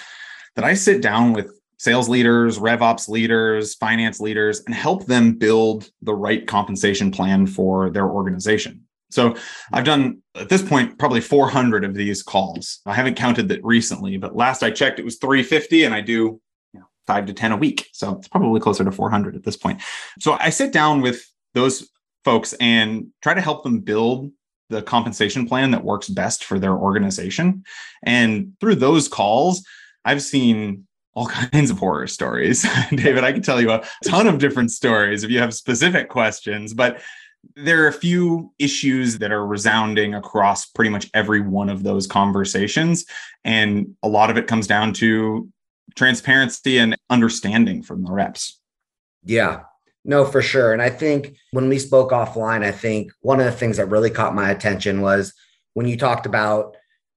that 0.55 0.65
I 0.65 0.75
sit 0.75 1.03
down 1.03 1.33
with 1.33 1.53
sales 1.79 2.09
leaders, 2.09 2.59
RevOps 2.59 3.09
leaders, 3.09 3.75
finance 3.75 4.21
leaders, 4.21 4.63
and 4.67 4.75
help 4.75 5.07
them 5.07 5.35
build 5.35 5.91
the 6.03 6.15
right 6.15 6.47
compensation 6.47 7.11
plan 7.11 7.47
for 7.47 7.91
their 7.91 8.09
organization. 8.09 8.85
So 9.11 9.37
I've 9.73 9.85
done 9.85 10.23
at 10.35 10.49
this 10.49 10.63
point 10.63 10.99
probably 10.99 11.21
400 11.21 11.85
of 11.85 11.95
these 11.95 12.23
calls. 12.23 12.81
I 12.87 12.95
haven't 12.95 13.17
counted 13.17 13.49
that 13.49 13.65
recently, 13.65 14.17
but 14.19 14.37
last 14.37 14.63
I 14.63 14.71
checked, 14.71 14.99
it 14.99 15.05
was 15.05 15.17
350, 15.17 15.85
and 15.85 15.95
I 15.95 16.01
do 16.01 16.41
you 16.73 16.81
know, 16.81 16.87
five 17.07 17.27
to 17.27 17.33
10 17.33 17.53
a 17.53 17.57
week. 17.57 17.89
So 17.93 18.17
it's 18.17 18.29
probably 18.29 18.61
closer 18.61 18.85
to 18.85 18.93
400 18.93 19.35
at 19.35 19.45
this 19.45 19.57
point. 19.57 19.81
So 20.19 20.37
I 20.39 20.51
sit 20.51 20.73
down 20.73 21.01
with 21.01 21.25
those 21.55 21.89
folks 22.25 22.53
and 22.61 23.09
try 23.23 23.35
to 23.35 23.41
help 23.41 23.63
them 23.63 23.81
build 23.81 24.31
the 24.69 24.83
compensation 24.83 25.49
plan 25.49 25.71
that 25.71 25.85
works 25.85 26.09
best 26.09 26.45
for 26.45 26.59
their 26.59 26.75
organization. 26.75 27.65
And 28.03 28.53
through 28.61 28.77
those 28.77 29.09
calls, 29.09 29.65
I've 30.05 30.23
seen 30.23 30.87
all 31.15 31.27
kinds 31.53 31.71
of 31.71 31.79
horror 31.79 32.07
stories. 32.07 32.67
David, 32.91 33.25
I 33.25 33.33
can 33.33 33.43
tell 33.43 33.61
you 33.61 33.71
a 33.71 33.83
ton 34.05 34.27
of 34.27 34.39
different 34.39 34.71
stories 34.71 35.25
if 35.25 35.31
you 35.31 35.39
have 35.39 35.55
specific 35.55 36.09
questions, 36.09 36.75
but 36.75 37.01
there 37.57 37.85
are 37.85 37.89
a 37.89 37.93
few 37.93 38.53
issues 38.59 39.19
that 39.19 39.33
are 39.33 39.47
resounding 39.47 40.15
across 40.15 40.67
pretty 40.67 40.91
much 40.91 41.11
every 41.15 41.41
one 41.41 41.69
of 41.69 41.83
those 41.83 42.07
conversations. 42.07 43.05
And 43.45 43.97
a 44.03 44.09
lot 44.09 44.31
of 44.31 44.37
it 44.37 44.47
comes 44.47 44.67
down 44.67 44.93
to 44.95 45.49
transparency 45.97 46.79
and 46.79 46.97
understanding 47.11 47.83
from 47.83 48.05
the 48.05 48.13
reps. 48.13 48.61
Yeah, 49.25 49.63
no, 50.05 50.25
for 50.25 50.41
sure. 50.41 50.73
And 50.73 50.81
I 50.81 50.91
think 50.91 51.37
when 51.53 51.69
we 51.69 51.79
spoke 51.79 52.13
offline, 52.13 52.65
I 52.65 52.73
think 52.73 53.13
one 53.21 53.41
of 53.41 53.47
the 53.47 53.53
things 53.53 53.77
that 53.77 53.87
really 53.87 54.11
caught 54.11 54.35
my 54.35 54.51
attention 54.51 55.01
was 55.01 55.35
when 55.75 55.87
you 55.87 55.97
talked 55.97 56.27
about 56.27 56.77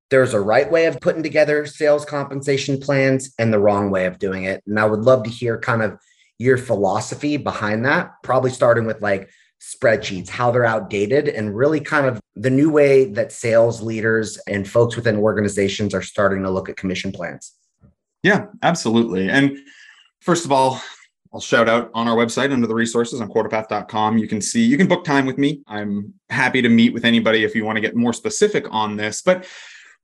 there's 0.10 0.34
a 0.34 0.42
right 0.42 0.70
way 0.70 0.88
of 0.88 1.00
putting 1.00 1.24
together 1.24 1.66
sales 1.66 2.04
compensation 2.04 2.80
plans 2.80 3.34
and 3.40 3.54
the 3.54 3.60
wrong 3.60 3.90
way 3.92 4.06
of 4.06 4.20
doing 4.20 4.44
it. 4.44 4.62
And 4.68 4.78
I 4.78 4.86
would 4.86 5.02
love 5.02 5.24
to 5.24 5.30
hear 5.30 5.58
kind 5.58 5.82
of 5.82 5.98
your 6.38 6.58
philosophy 6.58 7.38
behind 7.38 7.86
that, 7.86 8.12
probably 8.24 8.52
starting 8.52 8.86
with 8.86 9.02
like 9.02 9.30
spreadsheets, 9.62 10.28
how 10.28 10.52
they're 10.52 10.66
outdated, 10.66 11.30
and 11.30 11.56
really 11.56 11.80
kind 11.80 12.08
of 12.08 12.20
the 12.36 12.50
new 12.50 12.70
way 12.72 13.06
that 13.06 13.32
sales 13.32 13.82
leaders 13.82 14.38
and 14.48 14.68
folks 14.68 14.96
within 14.96 15.18
organizations 15.18 15.94
are 15.94 16.02
starting 16.02 16.42
to 16.44 16.50
look 16.50 16.68
at 16.68 16.76
commission 16.76 17.12
plans. 17.12 17.54
Yeah, 18.24 18.48
absolutely. 18.64 19.30
And 19.30 19.58
first 20.20 20.46
of 20.46 20.52
all, 20.52 20.82
I'll 21.34 21.40
shout 21.40 21.70
out 21.70 21.92
on 21.94 22.08
our 22.08 22.16
website 22.16 22.52
under 22.52 22.68
the 22.68 22.76
resources 22.76 23.22
on 23.22 23.30
quotapath.com. 23.30 24.18
You 24.18 24.28
can 24.28 24.42
see, 24.42 24.64
you 24.64 24.78
can 24.78 24.88
book 24.88 25.06
time 25.06 25.26
with 25.26 25.38
me. 25.38 25.62
I'm 25.68 26.14
happy 26.30 26.62
to 26.62 26.70
meet 26.70 26.94
with 26.94 27.06
anybody 27.06 27.44
if 27.44 27.56
you 27.56 27.64
want 27.64 27.78
to 27.78 27.82
get 27.82 27.96
more 27.96 28.14
specific 28.14 28.66
on 28.70 28.98
this. 28.98 29.22
But 29.22 29.48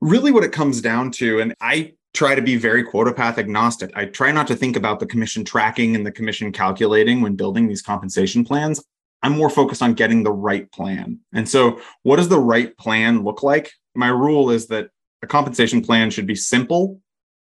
really, 0.00 0.32
what 0.32 0.44
it 0.44 0.52
comes 0.52 0.80
down 0.80 1.10
to, 1.12 1.40
and 1.40 1.54
I 1.60 1.94
try 2.14 2.34
to 2.34 2.40
be 2.40 2.56
very 2.56 2.82
QuotaPath 2.82 3.36
agnostic. 3.36 3.90
I 3.94 4.06
try 4.06 4.32
not 4.32 4.46
to 4.46 4.56
think 4.56 4.76
about 4.76 5.00
the 5.00 5.06
commission 5.06 5.44
tracking 5.44 5.94
and 5.94 6.06
the 6.06 6.12
commission 6.12 6.50
calculating 6.50 7.20
when 7.20 7.36
building 7.36 7.68
these 7.68 7.82
compensation 7.82 8.44
plans. 8.44 8.82
I'm 9.22 9.36
more 9.36 9.50
focused 9.50 9.82
on 9.82 9.94
getting 9.94 10.22
the 10.22 10.32
right 10.32 10.70
plan. 10.70 11.20
And 11.32 11.48
so, 11.48 11.80
what 12.02 12.16
does 12.16 12.28
the 12.28 12.38
right 12.38 12.76
plan 12.76 13.24
look 13.24 13.42
like? 13.42 13.72
My 13.94 14.08
rule 14.08 14.50
is 14.50 14.68
that 14.68 14.90
a 15.22 15.26
compensation 15.26 15.82
plan 15.82 16.10
should 16.10 16.26
be 16.26 16.36
simple, 16.36 17.00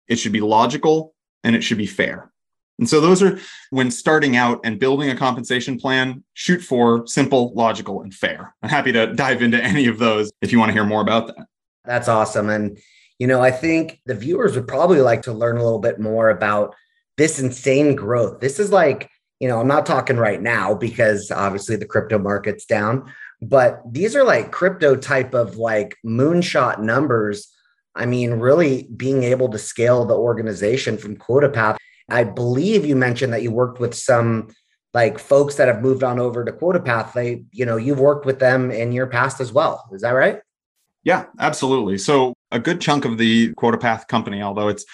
it 0.08 0.16
should 0.16 0.32
be 0.32 0.40
logical, 0.40 1.14
and 1.42 1.56
it 1.56 1.62
should 1.62 1.78
be 1.78 1.86
fair. 1.86 2.30
And 2.78 2.88
so 2.88 3.00
those 3.00 3.22
are 3.22 3.38
when 3.70 3.90
starting 3.90 4.36
out 4.36 4.60
and 4.64 4.78
building 4.78 5.10
a 5.10 5.16
compensation 5.16 5.78
plan, 5.78 6.24
shoot 6.34 6.60
for 6.60 7.06
simple, 7.06 7.52
logical, 7.54 8.02
and 8.02 8.12
fair. 8.12 8.54
I'm 8.62 8.70
happy 8.70 8.92
to 8.92 9.12
dive 9.14 9.42
into 9.42 9.62
any 9.62 9.86
of 9.86 9.98
those 9.98 10.32
if 10.40 10.52
you 10.52 10.58
want 10.58 10.70
to 10.70 10.72
hear 10.72 10.84
more 10.84 11.00
about 11.00 11.28
that. 11.28 11.46
That's 11.84 12.08
awesome. 12.08 12.48
And, 12.48 12.78
you 13.18 13.26
know, 13.26 13.40
I 13.40 13.50
think 13.50 14.00
the 14.06 14.14
viewers 14.14 14.56
would 14.56 14.66
probably 14.66 15.00
like 15.00 15.22
to 15.22 15.32
learn 15.32 15.58
a 15.58 15.62
little 15.62 15.78
bit 15.78 16.00
more 16.00 16.30
about 16.30 16.74
this 17.16 17.38
insane 17.38 17.94
growth. 17.94 18.40
This 18.40 18.58
is 18.58 18.72
like, 18.72 19.10
you 19.42 19.48
know, 19.48 19.60
I'm 19.60 19.68
not 19.68 19.84
talking 19.84 20.16
right 20.16 20.40
now 20.40 20.74
because 20.74 21.30
obviously 21.30 21.76
the 21.76 21.84
crypto 21.84 22.18
market's 22.18 22.64
down, 22.64 23.12
but 23.42 23.82
these 23.90 24.14
are 24.14 24.24
like 24.24 24.52
crypto 24.52 24.94
type 24.96 25.34
of 25.34 25.56
like 25.56 25.96
moonshot 26.06 26.80
numbers. 26.80 27.48
I 27.94 28.06
mean, 28.06 28.34
really 28.34 28.88
being 28.96 29.24
able 29.24 29.50
to 29.50 29.58
scale 29.58 30.06
the 30.06 30.14
organization 30.14 30.96
from 30.96 31.16
QuotaPath 31.16 31.76
I 32.08 32.24
believe 32.24 32.84
you 32.84 32.96
mentioned 32.96 33.32
that 33.32 33.42
you 33.42 33.50
worked 33.50 33.80
with 33.80 33.94
some 33.94 34.48
like 34.94 35.18
folks 35.18 35.54
that 35.56 35.68
have 35.68 35.80
moved 35.80 36.04
on 36.04 36.18
over 36.18 36.44
to 36.44 36.52
QuotaPath. 36.52 37.14
They, 37.14 37.44
you 37.52 37.64
know, 37.64 37.76
you've 37.76 38.00
worked 38.00 38.26
with 38.26 38.38
them 38.38 38.70
in 38.70 38.92
your 38.92 39.06
past 39.06 39.40
as 39.40 39.52
well. 39.52 39.88
Is 39.92 40.02
that 40.02 40.10
right? 40.10 40.40
Yeah, 41.04 41.24
absolutely. 41.38 41.98
So 41.98 42.34
a 42.50 42.58
good 42.58 42.80
chunk 42.80 43.04
of 43.04 43.18
the 43.18 43.52
QuotaPath 43.54 44.08
company, 44.08 44.42
although 44.42 44.68
it's 44.68 44.84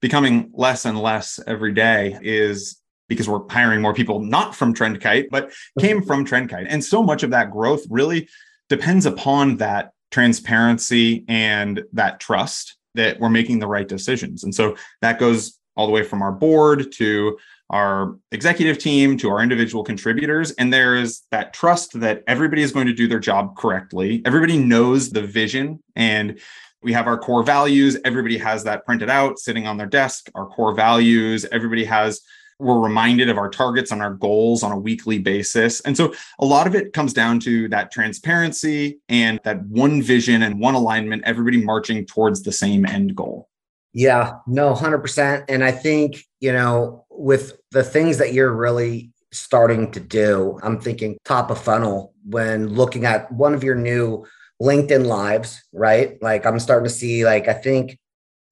becoming 0.00 0.50
less 0.54 0.84
and 0.84 0.98
less 0.98 1.40
every 1.46 1.72
day, 1.72 2.16
is 2.22 2.77
because 3.08 3.28
we're 3.28 3.46
hiring 3.48 3.80
more 3.80 3.94
people 3.94 4.20
not 4.20 4.54
from 4.54 4.74
Trendkite, 4.74 5.28
but 5.30 5.52
came 5.78 6.02
from 6.02 6.24
Trendkite. 6.24 6.66
And 6.68 6.84
so 6.84 7.02
much 7.02 7.22
of 7.22 7.30
that 7.30 7.50
growth 7.50 7.84
really 7.90 8.28
depends 8.68 9.06
upon 9.06 9.56
that 9.56 9.92
transparency 10.10 11.24
and 11.28 11.82
that 11.92 12.20
trust 12.20 12.76
that 12.94 13.18
we're 13.20 13.28
making 13.28 13.58
the 13.58 13.66
right 13.66 13.88
decisions. 13.88 14.44
And 14.44 14.54
so 14.54 14.76
that 15.02 15.18
goes 15.18 15.58
all 15.76 15.86
the 15.86 15.92
way 15.92 16.02
from 16.02 16.22
our 16.22 16.32
board 16.32 16.90
to 16.92 17.38
our 17.70 18.16
executive 18.32 18.78
team 18.78 19.16
to 19.18 19.28
our 19.30 19.42
individual 19.42 19.84
contributors. 19.84 20.52
And 20.52 20.72
there 20.72 20.96
is 20.96 21.22
that 21.30 21.52
trust 21.52 22.00
that 22.00 22.24
everybody 22.26 22.62
is 22.62 22.72
going 22.72 22.86
to 22.86 22.94
do 22.94 23.06
their 23.06 23.18
job 23.18 23.56
correctly. 23.56 24.22
Everybody 24.24 24.56
knows 24.56 25.10
the 25.10 25.22
vision 25.22 25.82
and 25.94 26.40
we 26.82 26.92
have 26.92 27.06
our 27.06 27.18
core 27.18 27.42
values. 27.42 27.98
Everybody 28.04 28.38
has 28.38 28.64
that 28.64 28.86
printed 28.86 29.10
out 29.10 29.38
sitting 29.38 29.66
on 29.66 29.76
their 29.76 29.86
desk, 29.86 30.30
our 30.34 30.46
core 30.46 30.74
values. 30.74 31.44
Everybody 31.50 31.84
has, 31.84 32.22
we're 32.58 32.80
reminded 32.80 33.28
of 33.28 33.38
our 33.38 33.48
targets 33.48 33.90
and 33.90 34.02
our 34.02 34.14
goals 34.14 34.62
on 34.62 34.72
a 34.72 34.78
weekly 34.78 35.18
basis. 35.18 35.80
And 35.82 35.96
so 35.96 36.12
a 36.40 36.44
lot 36.44 36.66
of 36.66 36.74
it 36.74 36.92
comes 36.92 37.12
down 37.12 37.40
to 37.40 37.68
that 37.68 37.92
transparency 37.92 38.98
and 39.08 39.38
that 39.44 39.64
one 39.66 40.02
vision 40.02 40.42
and 40.42 40.60
one 40.60 40.74
alignment, 40.74 41.22
everybody 41.24 41.64
marching 41.64 42.04
towards 42.04 42.42
the 42.42 42.52
same 42.52 42.84
end 42.84 43.14
goal. 43.14 43.48
Yeah, 43.92 44.34
no, 44.46 44.74
100%. 44.74 45.44
And 45.48 45.64
I 45.64 45.70
think, 45.72 46.24
you 46.40 46.52
know, 46.52 47.04
with 47.10 47.58
the 47.70 47.84
things 47.84 48.18
that 48.18 48.32
you're 48.32 48.54
really 48.54 49.12
starting 49.32 49.90
to 49.92 50.00
do, 50.00 50.58
I'm 50.62 50.80
thinking 50.80 51.16
top 51.24 51.50
of 51.50 51.60
funnel 51.60 52.12
when 52.24 52.68
looking 52.68 53.04
at 53.04 53.30
one 53.32 53.54
of 53.54 53.64
your 53.64 53.74
new 53.74 54.26
LinkedIn 54.60 55.06
lives, 55.06 55.62
right? 55.72 56.20
Like 56.20 56.44
I'm 56.44 56.58
starting 56.58 56.88
to 56.88 56.94
see, 56.94 57.24
like, 57.24 57.48
I 57.48 57.54
think 57.54 57.98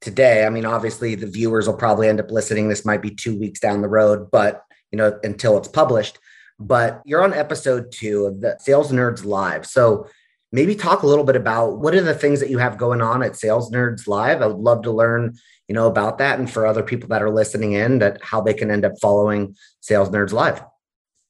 today, 0.01 0.47
I 0.47 0.51
mean, 0.51 0.65
obviously 0.65 1.15
the 1.15 1.27
viewers 1.27 1.67
will 1.67 1.77
probably 1.77 2.09
end 2.09 2.21
up 2.21 2.31
listening. 2.31 2.69
This 2.69 2.85
might 2.85 3.03
be 3.03 3.11
two 3.11 3.39
weeks 3.39 3.61
down 3.61 3.83
the 3.83 3.89
road, 3.89 4.31
but, 4.31 4.63
you 4.91 4.99
know, 4.99 5.19
until 5.23 5.57
it's 5.57 5.69
published. 5.69 6.19
But 6.59 7.03
you're 7.05 7.23
on 7.23 7.35
episode 7.35 7.93
two 7.93 8.27
of 8.27 8.41
the 8.41 8.57
Sales 8.59 8.91
Nerds 8.93 9.25
Live. 9.25 9.67
So 9.67 10.09
maybe 10.53 10.75
talk 10.75 11.03
a 11.03 11.07
little 11.07 11.25
bit 11.25 11.37
about 11.37 11.79
what 11.79 11.95
are 11.95 12.03
the 12.03 12.15
things 12.15 12.41
that 12.41 12.51
you 12.51 12.59
have 12.59 12.79
going 12.79 13.03
on 13.03 13.23
at 13.23 13.37
Sales 13.37 13.71
Nerds 13.71 14.07
Live. 14.07 14.43
I 14.43 14.47
would 14.47 14.57
love 14.57 14.83
to 14.83 14.91
learn, 14.91 15.37
you 15.69 15.75
know, 15.75 15.87
about 15.87 16.19
that 16.19 16.39
and 16.39 16.51
for 16.51 16.67
other 16.67 16.83
people 16.83 17.09
that 17.11 17.23
are 17.23 17.31
listening 17.31 17.73
in 17.73 17.99
that 17.99 18.23
how 18.23 18.41
they 18.41 18.55
can 18.55 18.71
end 18.71 18.85
up 18.85 18.93
following 19.03 19.55
Sales 19.81 20.11
Nerds 20.11 20.33
Live. 20.33 20.63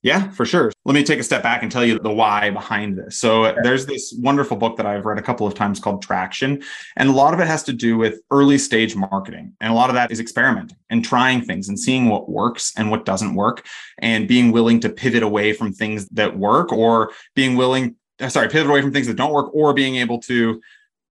Yeah, 0.06 0.30
for 0.30 0.46
sure. 0.46 0.70
Let 0.84 0.94
me 0.94 1.02
take 1.02 1.18
a 1.18 1.24
step 1.24 1.42
back 1.42 1.64
and 1.64 1.72
tell 1.72 1.84
you 1.84 1.98
the 1.98 2.12
why 2.12 2.50
behind 2.50 2.96
this. 2.96 3.18
So, 3.18 3.46
okay. 3.46 3.58
there's 3.64 3.86
this 3.86 4.14
wonderful 4.20 4.56
book 4.56 4.76
that 4.76 4.86
I've 4.86 5.04
read 5.04 5.18
a 5.18 5.22
couple 5.22 5.48
of 5.48 5.54
times 5.54 5.80
called 5.80 6.00
Traction. 6.00 6.62
And 6.94 7.08
a 7.08 7.12
lot 7.12 7.34
of 7.34 7.40
it 7.40 7.48
has 7.48 7.64
to 7.64 7.72
do 7.72 7.98
with 7.98 8.20
early 8.30 8.56
stage 8.56 8.94
marketing. 8.94 9.54
And 9.60 9.72
a 9.72 9.74
lot 9.74 9.90
of 9.90 9.94
that 9.94 10.12
is 10.12 10.20
experimenting 10.20 10.76
and 10.90 11.04
trying 11.04 11.42
things 11.42 11.68
and 11.68 11.76
seeing 11.76 12.08
what 12.08 12.28
works 12.28 12.72
and 12.76 12.88
what 12.88 13.04
doesn't 13.04 13.34
work 13.34 13.66
and 13.98 14.28
being 14.28 14.52
willing 14.52 14.78
to 14.78 14.90
pivot 14.90 15.24
away 15.24 15.52
from 15.52 15.72
things 15.72 16.06
that 16.10 16.38
work 16.38 16.72
or 16.72 17.10
being 17.34 17.56
willing 17.56 17.96
uh, 18.20 18.28
sorry, 18.28 18.48
pivot 18.48 18.70
away 18.70 18.82
from 18.82 18.92
things 18.92 19.08
that 19.08 19.16
don't 19.16 19.32
work 19.32 19.52
or 19.52 19.74
being 19.74 19.96
able 19.96 20.20
to 20.20 20.62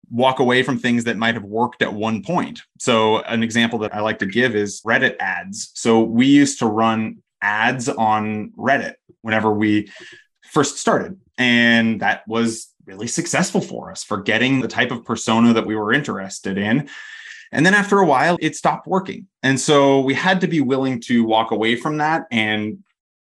walk 0.08 0.38
away 0.38 0.62
from 0.62 0.78
things 0.78 1.02
that 1.02 1.16
might 1.16 1.34
have 1.34 1.42
worked 1.42 1.82
at 1.82 1.92
one 1.92 2.22
point. 2.22 2.62
So, 2.78 3.22
an 3.22 3.42
example 3.42 3.80
that 3.80 3.92
I 3.92 4.00
like 4.02 4.20
to 4.20 4.26
give 4.26 4.54
is 4.54 4.80
Reddit 4.82 5.16
ads. 5.18 5.72
So, 5.74 6.00
we 6.00 6.26
used 6.26 6.60
to 6.60 6.66
run 6.66 7.23
ads 7.44 7.88
on 7.88 8.52
Reddit 8.56 8.94
whenever 9.20 9.52
we 9.52 9.90
first 10.42 10.78
started, 10.78 11.20
and 11.36 12.00
that 12.00 12.26
was 12.26 12.72
really 12.86 13.06
successful 13.06 13.60
for 13.60 13.90
us 13.90 14.02
for 14.02 14.20
getting 14.20 14.60
the 14.60 14.68
type 14.68 14.90
of 14.90 15.04
persona 15.04 15.52
that 15.52 15.66
we 15.66 15.76
were 15.76 15.92
interested 15.92 16.58
in. 16.58 16.88
And 17.52 17.64
then 17.64 17.74
after 17.74 17.98
a 17.98 18.06
while, 18.06 18.36
it 18.40 18.56
stopped 18.56 18.86
working. 18.86 19.28
And 19.42 19.60
so 19.60 20.00
we 20.00 20.14
had 20.14 20.40
to 20.40 20.48
be 20.48 20.60
willing 20.60 21.00
to 21.02 21.24
walk 21.24 21.50
away 21.50 21.76
from 21.76 21.98
that 21.98 22.24
and 22.30 22.78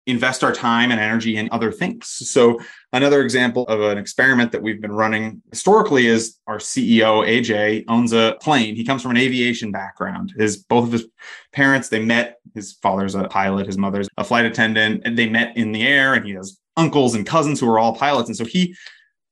invest 0.09 0.43
our 0.43 0.53
time 0.53 0.91
and 0.91 0.99
energy 0.99 1.37
in 1.37 1.49
other 1.53 1.71
things. 1.71 2.09
So, 2.09 2.59
another 2.93 3.21
example 3.21 3.65
of 3.67 3.81
an 3.81 3.99
experiment 3.99 4.53
that 4.53 4.63
we've 4.63 4.81
been 4.81 4.93
running 4.93 5.43
historically 5.51 6.07
is 6.07 6.39
our 6.47 6.57
CEO 6.57 7.27
AJ 7.29 7.85
owns 7.89 8.13
a 8.13 8.37
plane. 8.41 8.75
He 8.75 8.85
comes 8.85 9.03
from 9.03 9.13
an 9.13 9.19
aviation 9.19 9.71
background. 9.71 10.33
His 10.37 10.57
both 10.57 10.87
of 10.87 10.93
his 10.93 11.07
parents 11.53 11.91
they 11.91 12.03
met. 12.03 12.38
His 12.55 12.75
father's 12.75 13.15
a 13.15 13.25
pilot, 13.25 13.67
his 13.67 13.79
mother's 13.79 14.09
a 14.17 14.25
flight 14.25 14.47
attendant, 14.47 15.03
and 15.05 15.17
they 15.17 15.29
met 15.29 15.57
in 15.57 15.73
the 15.73 15.87
air. 15.87 16.15
And 16.15 16.25
he 16.25 16.33
has 16.33 16.59
uncles 16.77 17.15
and 17.15 17.27
cousins 17.27 17.61
who 17.61 17.69
are 17.69 17.79
all 17.79 17.95
pilots. 17.95 18.29
And 18.29 18.37
so 18.37 18.45
he 18.45 18.75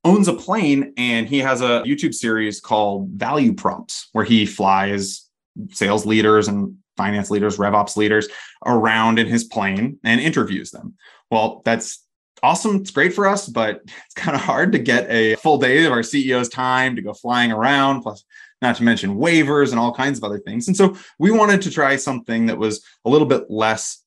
owns 0.05 0.29
a 0.29 0.33
plane 0.33 0.93
and 0.97 1.29
he 1.29 1.39
has 1.39 1.61
a 1.61 1.83
YouTube 1.85 2.15
series 2.15 2.61
called 2.61 3.09
Value 3.11 3.53
Props 3.53 4.09
where 4.13 4.25
he 4.25 4.47
flies 4.47 5.27
sales 5.71 6.07
leaders 6.07 6.49
and 6.49 6.77
finance 6.97 7.31
leaders, 7.31 7.57
RevOps 7.57 7.97
leaders 7.97 8.29
around 8.65 9.19
in 9.19 9.27
his 9.27 9.45
plane 9.45 9.99
and 10.05 10.21
interviews 10.21 10.71
them. 10.71 10.95
Well, 11.31 11.63
that's 11.65 12.05
awesome. 12.43 12.77
It's 12.77 12.91
great 12.91 13.15
for 13.15 13.27
us, 13.27 13.49
but 13.49 13.83
it's 14.07 14.15
kind 14.15 14.35
of 14.37 14.43
hard 14.43 14.73
to 14.73 14.79
get 14.79 15.11
a 15.11 15.35
full 15.37 15.59
day 15.59 15.85
of 15.85 15.93
our 15.93 16.01
CEO's 16.01 16.49
time 16.49 16.97
to 16.97 17.03
go 17.03 17.13
flying 17.13 17.53
around, 17.53 18.03
plus 18.03 18.25
not 18.63 18.77
to 18.77 18.83
mention 18.83 19.17
waivers 19.17 19.71
and 19.71 19.79
all 19.79 19.93
kinds 19.93 20.19
of 20.19 20.25
other 20.25 20.39
things. 20.39 20.69
And 20.69 20.77
so 20.77 20.97
we 21.19 21.31
wanted 21.31 21.63
to 21.63 21.71
try 21.71 21.97
something 21.97 22.47
that 22.47 22.59
was 22.59 22.85
a 23.05 23.11
little 23.11 23.27
bit 23.27 23.51
less 23.51 24.03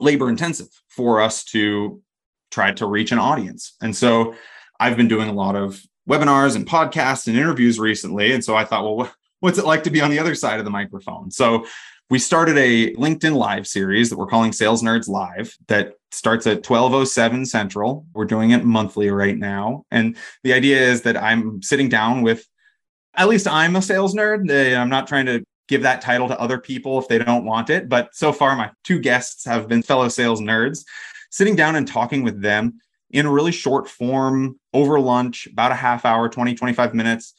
labor 0.00 0.28
intensive 0.28 0.68
for 0.88 1.20
us 1.20 1.44
to 1.44 2.00
try 2.50 2.72
to 2.72 2.86
reach 2.86 3.12
an 3.12 3.18
audience. 3.18 3.74
And 3.80 3.94
so 3.94 4.34
I've 4.80 4.96
been 4.96 5.08
doing 5.08 5.28
a 5.28 5.32
lot 5.32 5.56
of 5.56 5.82
webinars 6.08 6.56
and 6.56 6.66
podcasts 6.66 7.26
and 7.26 7.36
interviews 7.36 7.78
recently. 7.78 8.32
And 8.32 8.42
so 8.44 8.56
I 8.56 8.64
thought, 8.64 8.84
well, 8.84 9.12
what's 9.40 9.58
it 9.58 9.66
like 9.66 9.82
to 9.84 9.90
be 9.90 10.00
on 10.00 10.10
the 10.10 10.18
other 10.18 10.34
side 10.34 10.58
of 10.58 10.64
the 10.64 10.70
microphone? 10.70 11.30
So 11.30 11.66
we 12.10 12.18
started 12.18 12.56
a 12.56 12.94
LinkedIn 12.94 13.34
live 13.34 13.66
series 13.66 14.08
that 14.08 14.18
we're 14.18 14.26
calling 14.26 14.52
Sales 14.52 14.82
Nerds 14.82 15.08
Live 15.08 15.54
that 15.66 15.94
starts 16.10 16.46
at 16.46 16.66
1207 16.66 17.44
Central. 17.44 18.06
We're 18.14 18.24
doing 18.24 18.52
it 18.52 18.64
monthly 18.64 19.10
right 19.10 19.36
now. 19.36 19.84
And 19.90 20.16
the 20.42 20.54
idea 20.54 20.80
is 20.80 21.02
that 21.02 21.18
I'm 21.18 21.60
sitting 21.60 21.90
down 21.90 22.22
with, 22.22 22.46
at 23.18 23.28
least 23.28 23.48
I'm 23.48 23.76
a 23.76 23.82
sales 23.82 24.14
nerd. 24.14 24.48
I'm 24.76 24.88
not 24.88 25.06
trying 25.06 25.26
to 25.26 25.44
give 25.66 25.82
that 25.82 26.00
title 26.00 26.28
to 26.28 26.40
other 26.40 26.58
people 26.58 26.98
if 26.98 27.08
they 27.08 27.18
don't 27.18 27.44
want 27.44 27.68
it. 27.68 27.88
But 27.88 28.14
so 28.14 28.32
far, 28.32 28.56
my 28.56 28.70
two 28.84 29.00
guests 29.00 29.44
have 29.44 29.68
been 29.68 29.82
fellow 29.82 30.08
sales 30.08 30.40
nerds, 30.40 30.84
sitting 31.30 31.56
down 31.56 31.76
and 31.76 31.86
talking 31.86 32.22
with 32.22 32.40
them 32.40 32.80
in 33.10 33.26
a 33.26 33.30
really 33.30 33.52
short 33.52 33.88
form 33.88 34.58
over 34.72 35.00
lunch, 35.00 35.46
about 35.46 35.72
a 35.72 35.74
half 35.74 36.04
hour, 36.04 36.28
20, 36.28 36.54
25 36.54 36.94
minutes 36.94 37.34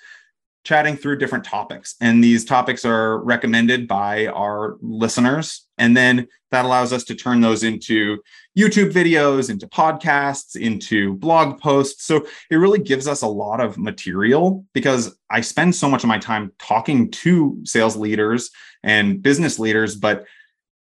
chatting 0.64 0.98
through 0.98 1.18
different 1.18 1.44
topics. 1.44 1.96
And 2.02 2.24
these 2.24 2.46
topics 2.46 2.86
are 2.86 3.20
recommended 3.24 3.88
by 3.88 4.28
our 4.28 4.78
listeners. 4.82 5.68
And 5.78 5.96
then 5.96 6.28
that 6.52 6.66
allows 6.66 6.92
us 6.92 7.04
to 7.06 7.16
turn 7.16 7.42
those 7.42 7.64
into 7.64 8.20
YouTube 8.58 8.92
videos, 8.92 9.50
into 9.50 9.68
podcasts, 9.68 10.56
into 10.56 11.16
blog 11.16 11.60
posts. 11.60 12.06
So 12.06 12.26
it 12.50 12.56
really 12.56 12.80
gives 12.80 13.08
us 13.08 13.22
a 13.22 13.28
lot 13.28 13.62
of 13.62 13.78
material 13.78 14.66
because 14.74 15.16
I 15.30 15.42
spend 15.42 15.76
so 15.76 15.90
much 15.90 16.04
of 16.04 16.08
my 16.08 16.20
time 16.20 16.52
talking 16.60 17.12
to 17.12 17.62
sales 17.64 17.96
leaders 17.96 18.52
and 18.84 19.22
business 19.22 19.60
leaders, 19.60 19.96
but 19.96 20.26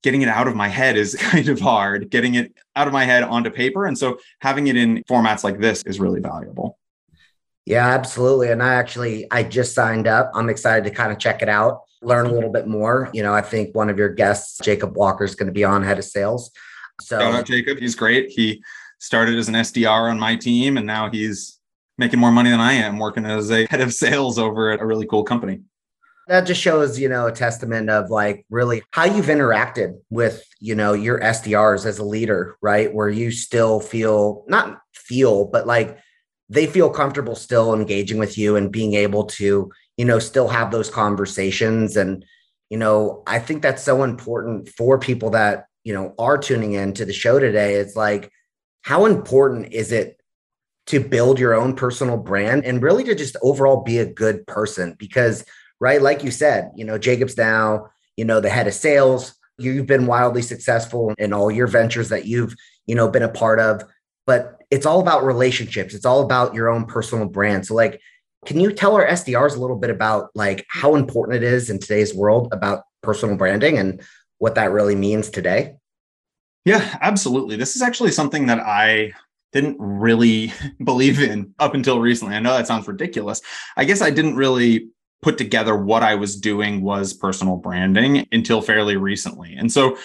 getting 0.03 0.23
it 0.23 0.29
out 0.29 0.47
of 0.47 0.55
my 0.55 0.69
head 0.69 0.97
is 0.97 1.15
kind 1.19 1.49
of 1.49 1.61
hard, 1.61 2.11
getting 2.11 2.35
it 2.35 2.53
out 2.77 2.87
of 2.87 2.93
my 2.93 3.05
head 3.05 3.23
onto 3.23 3.51
paper. 3.51 3.87
And 3.87 3.97
so 3.97 4.19
having 4.41 4.67
it 4.67 4.77
in 4.77 5.03
formats 5.05 5.43
like 5.43 5.59
this 5.59 5.83
is 5.87 5.99
really 5.99 6.21
valuable. 6.21 6.79
Yeah, 7.67 7.89
absolutely. 7.89 8.51
And 8.51 8.63
I 8.63 8.75
actually 8.75 9.27
I 9.31 9.43
just 9.43 9.75
signed 9.75 10.07
up. 10.07 10.31
I'm 10.35 10.51
excited 10.51 10.85
to 10.85 10.91
kind 10.91 11.13
of 11.13 11.19
check 11.19 11.41
it 11.41 11.49
out, 11.49 11.81
learn 12.03 12.27
a 12.27 12.33
little 12.33 12.51
bit 12.51 12.67
more. 12.67 13.11
You 13.15 13.23
know, 13.23 13.33
I 13.33 13.41
think 13.41 13.75
one 13.75 13.89
of 13.89 13.99
your 13.99 14.11
guests, 14.11 14.59
Jacob 14.63 14.97
Walker, 14.97 15.25
is 15.25 15.35
going 15.35 15.47
to 15.47 15.53
be 15.53 15.65
on 15.65 15.83
head 15.83 15.99
of 15.99 16.05
sales. 16.05 16.51
So 17.01 17.19
Shout 17.19 17.35
out 17.35 17.47
Jacob. 17.47 17.79
He's 17.79 17.95
great. 17.95 18.31
He 18.31 18.63
started 18.99 19.39
as 19.39 19.49
an 19.49 19.55
SDR 19.55 20.11
on 20.11 20.19
my 20.19 20.37
team 20.37 20.77
and 20.77 20.87
now 20.87 21.11
he's 21.11 21.59
making 21.99 22.19
more 22.19 22.33
money 22.33 22.51
than 22.51 22.61
I 22.61 22.73
am 22.73 22.99
working 22.99 23.25
as 23.25 23.51
a 23.51 23.67
head 23.67 23.81
of 23.81 23.93
sales 23.93 24.39
over 24.39 24.71
at 24.71 24.81
a 24.81 24.87
really 24.87 25.07
cool 25.07 25.25
company. 25.25 25.61
That 26.27 26.47
just 26.47 26.61
shows, 26.61 26.99
you 26.99 27.11
know, 27.11 27.27
a 27.27 27.33
testament 27.33 27.91
of 27.91 28.11
like 28.11 28.47
really 28.49 28.83
how 28.93 29.05
you've 29.05 29.27
interacted 29.27 29.99
with, 30.09 30.43
you 30.59 30.75
know, 30.75 30.95
your 30.95 31.21
SDRs 31.21 31.85
as 31.85 31.99
a 31.99 32.05
leader, 32.05 32.57
right? 32.63 32.93
Where 32.93 33.11
you 33.11 33.31
still 33.31 33.79
feel 33.79 34.45
not 34.49 34.81
feel, 34.95 35.45
but 35.45 35.67
like 35.67 35.99
they 36.49 36.67
feel 36.67 36.91
comfortable 36.91 37.35
still 37.35 37.75
engaging 37.75 38.19
with 38.19 38.37
you 38.37 38.57
and 38.57 38.73
being 38.73 38.95
able 38.95 39.25
to 39.25 39.71
you 39.97 40.05
know 40.05 40.19
still 40.19 40.49
have 40.49 40.71
those 40.71 40.91
conversations. 40.91 41.97
And 41.97 42.25
you 42.71 42.79
know 42.79 43.23
i 43.27 43.39
think 43.39 43.63
that's 43.63 43.83
so 43.83 44.03
important 44.03 44.69
for 44.71 44.99
people 44.99 45.31
that 45.31 45.67
you 45.85 45.93
know 45.93 46.15
are 46.19 46.39
tuning 46.39 46.73
in 46.73 46.93
to 46.95 47.05
the 47.05 47.13
show 47.13 47.39
today. 47.39 47.75
It's 47.75 47.97
like 47.97 48.31
how 48.83 49.07
important 49.07 49.73
is 49.73 49.93
it 49.93 50.21
to 50.87 51.01
build 51.01 51.39
your 51.39 51.55
own 51.55 51.75
personal 51.75 52.19
brand 52.19 52.65
and 52.65 52.83
really 52.83 53.05
to 53.05 53.15
just 53.15 53.37
overall 53.43 53.83
be 53.83 53.99
a 53.99 54.07
good 54.07 54.47
person? 54.47 54.97
Because 54.99 55.45
right 55.81 56.01
like 56.01 56.23
you 56.23 56.31
said 56.31 56.71
you 56.77 56.85
know 56.85 56.97
jacob's 56.97 57.37
now 57.37 57.87
you 58.17 58.25
know 58.25 58.41
the 58.41 58.51
head 58.51 58.67
of 58.67 58.75
sales. 58.75 59.35
You've 59.59 59.87
been 59.87 60.07
wildly 60.07 60.43
successful 60.43 61.15
in 61.19 61.33
all 61.33 61.51
your 61.51 61.67
ventures 61.67 62.09
that 62.09 62.27
you've 62.27 62.55
you 62.87 62.95
know 62.95 63.09
been 63.09 63.23
a 63.23 63.29
part 63.29 63.61
of 63.61 63.83
but 64.27 64.63
it's 64.71 64.87
all 64.87 65.01
about 65.01 65.25
relationships. 65.25 65.95
It's 65.95 66.07
all 66.07 66.23
about 66.23 66.55
your 66.55 66.69
own 66.69 66.87
personal 66.87 67.27
brand. 67.27 67.67
So 67.67 67.75
like, 67.75 68.01
can 68.47 68.61
you 68.61 68.73
tell 68.73 68.95
our 68.95 69.07
SDRs 69.07 69.57
a 69.57 69.61
little 69.61 69.77
bit 69.77 69.91
about 69.91 70.31
like 70.35 70.67
how 70.69 70.97
important 70.97 71.37
it 71.37 71.43
is 71.43 71.71
in 71.71 71.79
today's 71.79 72.15
world 72.15 72.53
about 72.53 72.85
personal 73.03 73.37
branding 73.37 73.79
and 73.79 74.03
what 74.39 74.55
that 74.57 74.73
really 74.73 74.95
means 74.95 75.31
today? 75.31 75.77
Yeah, 76.65 76.99
absolutely. 77.01 77.57
This 77.57 77.77
is 77.77 77.83
actually 77.83 78.11
something 78.11 78.47
that 78.47 78.61
I 78.61 79.13
didn't 79.53 79.77
really 79.79 80.53
believe 80.85 81.21
in 81.21 81.55
up 81.59 81.75
until 81.75 82.01
recently. 82.01 82.35
I 82.35 82.41
know 82.41 82.55
that 82.55 82.67
sounds 82.67 82.89
ridiculous. 82.89 83.41
I 83.77 83.85
guess 83.85 84.03
I 84.03 84.11
didn't 84.11 84.37
really 84.37 84.89
put 85.23 85.39
together 85.39 85.75
what 85.75 86.03
I 86.03 86.17
was 86.17 86.37
doing 86.37 86.83
was 86.83 87.15
personal 87.15 87.57
branding 87.57 88.27
until 88.31 88.61
fairly 88.61 88.97
recently. 88.97 89.55
And 89.55 89.73
so 89.73 89.97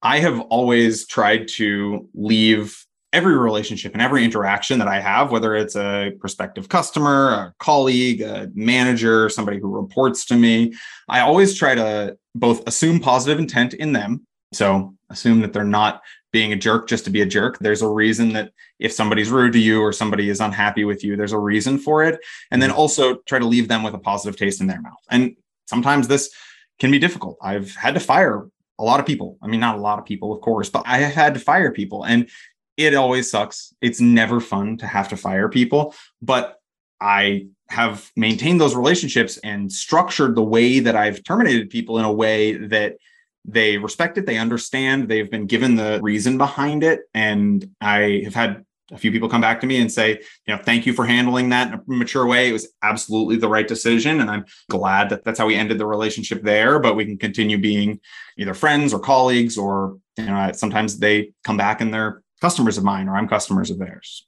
I 0.00 0.18
have 0.20 0.40
always 0.40 1.06
tried 1.06 1.48
to 1.48 2.08
leave 2.14 2.86
every 3.12 3.36
relationship 3.36 3.92
and 3.92 4.00
every 4.00 4.24
interaction 4.24 4.78
that 4.78 4.88
I 4.88 5.00
have, 5.00 5.30
whether 5.30 5.54
it's 5.54 5.76
a 5.76 6.12
prospective 6.18 6.68
customer, 6.68 7.30
a 7.30 7.54
colleague, 7.58 8.22
a 8.22 8.50
manager, 8.54 9.28
somebody 9.28 9.58
who 9.58 9.68
reports 9.68 10.24
to 10.26 10.34
me, 10.34 10.72
I 11.08 11.20
always 11.20 11.54
try 11.54 11.74
to 11.74 12.16
both 12.34 12.66
assume 12.66 13.00
positive 13.00 13.38
intent 13.38 13.74
in 13.74 13.92
them. 13.92 14.26
So 14.52 14.94
assume 15.10 15.40
that 15.40 15.52
they're 15.52 15.64
not 15.64 16.02
being 16.32 16.52
a 16.52 16.56
jerk 16.56 16.88
just 16.88 17.04
to 17.04 17.10
be 17.10 17.20
a 17.20 17.26
jerk. 17.26 17.58
There's 17.58 17.82
a 17.82 17.88
reason 17.88 18.32
that 18.32 18.52
if 18.78 18.92
somebody's 18.92 19.30
rude 19.30 19.52
to 19.52 19.58
you 19.58 19.80
or 19.82 19.92
somebody 19.92 20.30
is 20.30 20.40
unhappy 20.40 20.84
with 20.84 21.04
you, 21.04 21.16
there's 21.16 21.32
a 21.32 21.38
reason 21.38 21.78
for 21.78 22.02
it. 22.02 22.18
And 22.50 22.60
then 22.60 22.70
mm-hmm. 22.70 22.78
also 22.78 23.16
try 23.26 23.38
to 23.38 23.46
leave 23.46 23.68
them 23.68 23.82
with 23.82 23.94
a 23.94 23.98
positive 23.98 24.38
taste 24.38 24.60
in 24.60 24.66
their 24.66 24.80
mouth. 24.80 25.02
And 25.10 25.36
sometimes 25.66 26.08
this 26.08 26.30
can 26.78 26.90
be 26.90 26.98
difficult. 26.98 27.36
I've 27.42 27.74
had 27.74 27.94
to 27.94 28.00
fire 28.00 28.48
a 28.78 28.84
lot 28.84 28.98
of 28.98 29.06
people. 29.06 29.38
I 29.42 29.46
mean, 29.46 29.60
not 29.60 29.76
a 29.76 29.80
lot 29.80 29.98
of 29.98 30.06
people, 30.06 30.32
of 30.32 30.40
course, 30.40 30.70
but 30.70 30.82
I 30.86 30.98
have 30.98 31.14
had 31.14 31.34
to 31.34 31.40
fire 31.40 31.70
people. 31.70 32.04
And 32.04 32.28
it 32.76 32.94
always 32.94 33.30
sucks. 33.30 33.74
It's 33.80 34.00
never 34.00 34.40
fun 34.40 34.78
to 34.78 34.86
have 34.86 35.08
to 35.08 35.16
fire 35.16 35.48
people, 35.48 35.94
but 36.20 36.58
I 37.00 37.46
have 37.68 38.10
maintained 38.16 38.60
those 38.60 38.76
relationships 38.76 39.38
and 39.38 39.72
structured 39.72 40.36
the 40.36 40.42
way 40.42 40.78
that 40.78 40.94
I've 40.94 41.24
terminated 41.24 41.70
people 41.70 41.98
in 41.98 42.04
a 42.04 42.12
way 42.12 42.56
that 42.56 42.96
they 43.44 43.76
respect 43.78 44.18
it, 44.18 44.26
they 44.26 44.38
understand, 44.38 45.08
they've 45.08 45.30
been 45.30 45.46
given 45.46 45.74
the 45.74 45.98
reason 46.00 46.38
behind 46.38 46.84
it. 46.84 47.00
And 47.12 47.68
I 47.80 48.22
have 48.24 48.34
had 48.34 48.64
a 48.92 48.98
few 48.98 49.10
people 49.10 49.28
come 49.28 49.40
back 49.40 49.60
to 49.62 49.66
me 49.66 49.80
and 49.80 49.90
say, 49.90 50.20
you 50.46 50.54
know, 50.54 50.62
thank 50.62 50.86
you 50.86 50.92
for 50.92 51.06
handling 51.06 51.48
that 51.48 51.68
in 51.68 51.74
a 51.74 51.82
mature 51.86 52.26
way. 52.26 52.50
It 52.50 52.52
was 52.52 52.68
absolutely 52.82 53.36
the 53.36 53.48
right 53.48 53.66
decision. 53.66 54.20
And 54.20 54.30
I'm 54.30 54.44
glad 54.70 55.08
that 55.08 55.24
that's 55.24 55.38
how 55.38 55.46
we 55.46 55.56
ended 55.56 55.78
the 55.78 55.86
relationship 55.86 56.42
there, 56.42 56.78
but 56.78 56.94
we 56.94 57.04
can 57.04 57.16
continue 57.16 57.58
being 57.58 58.00
either 58.36 58.54
friends 58.54 58.92
or 58.92 59.00
colleagues, 59.00 59.56
or, 59.56 59.98
you 60.18 60.26
know, 60.26 60.52
sometimes 60.52 60.98
they 60.98 61.32
come 61.42 61.56
back 61.56 61.80
and 61.80 61.92
they're 61.92 62.21
customers 62.42 62.76
of 62.76 62.84
mine 62.84 63.08
or 63.08 63.16
I'm 63.16 63.28
customers 63.28 63.70
of 63.70 63.78
theirs. 63.78 64.26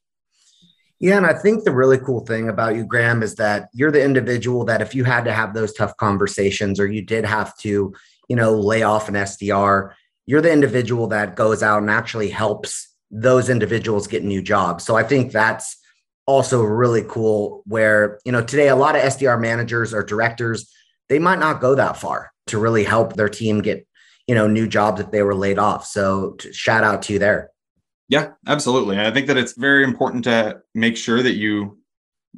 Yeah. 1.00 1.16
And 1.16 1.26
I 1.26 1.34
think 1.34 1.64
the 1.64 1.72
really 1.72 1.98
cool 1.98 2.20
thing 2.20 2.48
about 2.48 2.76
you, 2.76 2.86
Graham, 2.86 3.22
is 3.22 3.34
that 3.34 3.68
you're 3.74 3.90
the 3.90 4.02
individual 4.02 4.64
that 4.66 4.80
if 4.80 4.94
you 4.94 5.02
had 5.02 5.24
to 5.24 5.32
have 5.32 5.52
those 5.52 5.74
tough 5.74 5.96
conversations 5.96 6.78
or 6.78 6.86
you 6.86 7.02
did 7.02 7.24
have 7.24 7.54
to, 7.58 7.92
you 8.28 8.36
know, 8.36 8.54
lay 8.54 8.84
off 8.84 9.08
an 9.08 9.16
SDR, 9.16 9.92
you're 10.26 10.40
the 10.40 10.52
individual 10.52 11.08
that 11.08 11.34
goes 11.34 11.62
out 11.62 11.82
and 11.82 11.90
actually 11.90 12.30
helps 12.30 12.88
those 13.10 13.50
individuals 13.50 14.06
get 14.06 14.22
new 14.22 14.40
jobs. 14.40 14.84
So 14.84 14.96
I 14.96 15.02
think 15.02 15.32
that's 15.32 15.76
also 16.26 16.62
really 16.62 17.02
cool 17.02 17.62
where, 17.66 18.20
you 18.24 18.32
know, 18.32 18.42
today 18.42 18.68
a 18.68 18.76
lot 18.76 18.96
of 18.96 19.02
SDR 19.02 19.38
managers 19.40 19.92
or 19.92 20.04
directors, 20.04 20.72
they 21.08 21.18
might 21.18 21.40
not 21.40 21.60
go 21.60 21.74
that 21.74 21.96
far 21.96 22.30
to 22.46 22.58
really 22.58 22.84
help 22.84 23.14
their 23.14 23.28
team 23.28 23.60
get, 23.60 23.86
you 24.28 24.34
know, 24.36 24.46
new 24.46 24.68
jobs 24.68 25.00
if 25.00 25.10
they 25.10 25.22
were 25.22 25.34
laid 25.34 25.58
off. 25.58 25.84
So 25.84 26.36
shout 26.52 26.84
out 26.84 27.02
to 27.02 27.12
you 27.12 27.18
there. 27.18 27.50
Yeah, 28.08 28.32
absolutely. 28.46 28.98
I 28.98 29.10
think 29.10 29.28
that 29.28 29.36
it's 29.36 29.56
very 29.56 29.82
important 29.84 30.24
to 30.24 30.60
make 30.74 30.96
sure 30.96 31.22
that 31.22 31.34
you 31.34 31.78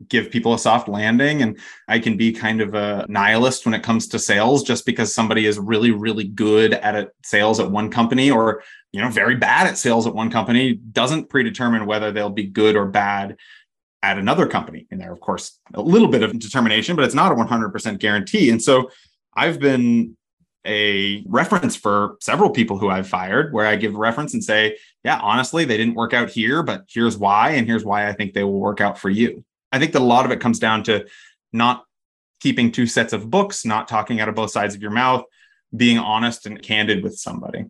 give 0.09 0.31
people 0.31 0.53
a 0.53 0.59
soft 0.59 0.89
landing. 0.89 1.41
And 1.43 1.59
I 1.89 1.99
can 1.99 2.17
be 2.17 2.31
kind 2.31 2.61
of 2.61 2.75
a 2.75 3.07
nihilist 3.09 3.65
when 3.65 3.75
it 3.75 3.83
comes 3.83 4.07
to 4.09 4.19
sales 4.19 4.63
just 4.63 4.85
because 4.85 5.13
somebody 5.13 5.47
is 5.47 5.59
really, 5.59 5.91
really 5.91 6.25
good 6.25 6.75
at 6.75 7.13
sales 7.25 7.59
at 7.61 7.71
one 7.71 7.91
company 7.91 8.31
or 8.31 8.63
you 8.97 9.03
know, 9.03 9.11
very 9.11 9.37
bad 9.37 9.67
at 9.67 9.77
sales 9.77 10.07
at 10.07 10.15
one 10.15 10.31
company 10.31 10.73
doesn't 10.73 11.29
predetermine 11.29 11.85
whether 11.85 12.11
they'll 12.11 12.31
be 12.31 12.47
good 12.47 12.77
or 12.77 12.87
bad 12.87 13.37
at 14.03 14.17
another 14.17 14.47
company. 14.47 14.87
And 14.91 14.99
there, 14.99 15.13
of 15.13 15.21
course, 15.21 15.61
a 15.75 15.83
little 15.83 16.09
bit 16.09 16.23
of 16.23 16.39
determination, 16.39 16.97
but 16.97 17.05
it's 17.05 17.15
not 17.15 17.31
a 17.31 17.35
100% 17.35 17.99
guarantee. 17.99 18.49
And 18.49 18.63
so 18.63 18.91
I've 19.35 19.61
been 19.61 20.17
a 20.67 21.23
reference 21.27 21.77
for 21.77 22.17
several 22.21 22.51
people 22.51 22.79
who 22.79 22.89
I've 22.89 23.09
fired 23.09 23.53
where 23.53 23.67
I 23.67 23.77
give 23.77 23.95
reference 23.95 24.35
and 24.35 24.43
say, 24.43 24.77
yeah, 25.05 25.19
honestly, 25.21 25.65
they 25.65 25.77
didn't 25.77 25.95
work 25.95 26.13
out 26.13 26.31
here, 26.31 26.63
but 26.63 26.85
here's 26.89 27.17
why. 27.17 27.51
And 27.51 27.67
here's 27.67 27.85
why 27.85 28.09
I 28.09 28.13
think 28.13 28.35
they 28.35 28.45
will 28.45 28.61
work 28.61 28.81
out 28.81 28.99
for 28.99 29.09
you. 29.09 29.45
I 29.73 29.79
think 29.79 29.93
that 29.93 30.01
a 30.01 30.05
lot 30.05 30.25
of 30.25 30.33
it 30.33 30.41
comes 30.41 30.59
down 30.59 30.83
to 30.85 31.07
not 31.53 31.85
keeping 32.41 32.71
two 32.71 32.87
sets 32.87 33.13
of 33.13 33.31
books, 33.31 33.65
not 33.65 33.89
talking 33.89 34.21
out 34.21 34.29
of 34.29 34.35
both 34.35 34.51
sides 34.51 34.75
of 34.75 34.83
your 34.83 34.91
mouth, 34.91 35.25
being 35.75 35.99
honest 35.99 36.47
and 36.47 36.63
candid 36.63 37.03
with 37.03 37.17
somebody. 37.17 37.65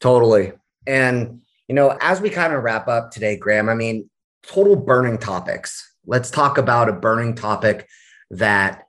Totally. 0.00 0.52
And, 0.86 1.42
you 1.68 1.74
know, 1.74 1.96
as 2.00 2.20
we 2.20 2.30
kind 2.30 2.52
of 2.52 2.62
wrap 2.62 2.88
up 2.88 3.10
today, 3.10 3.36
Graham, 3.36 3.68
I 3.68 3.74
mean, 3.74 4.08
total 4.42 4.76
burning 4.76 5.18
topics. 5.18 5.94
Let's 6.06 6.30
talk 6.30 6.58
about 6.58 6.88
a 6.88 6.92
burning 6.92 7.34
topic 7.34 7.88
that 8.30 8.86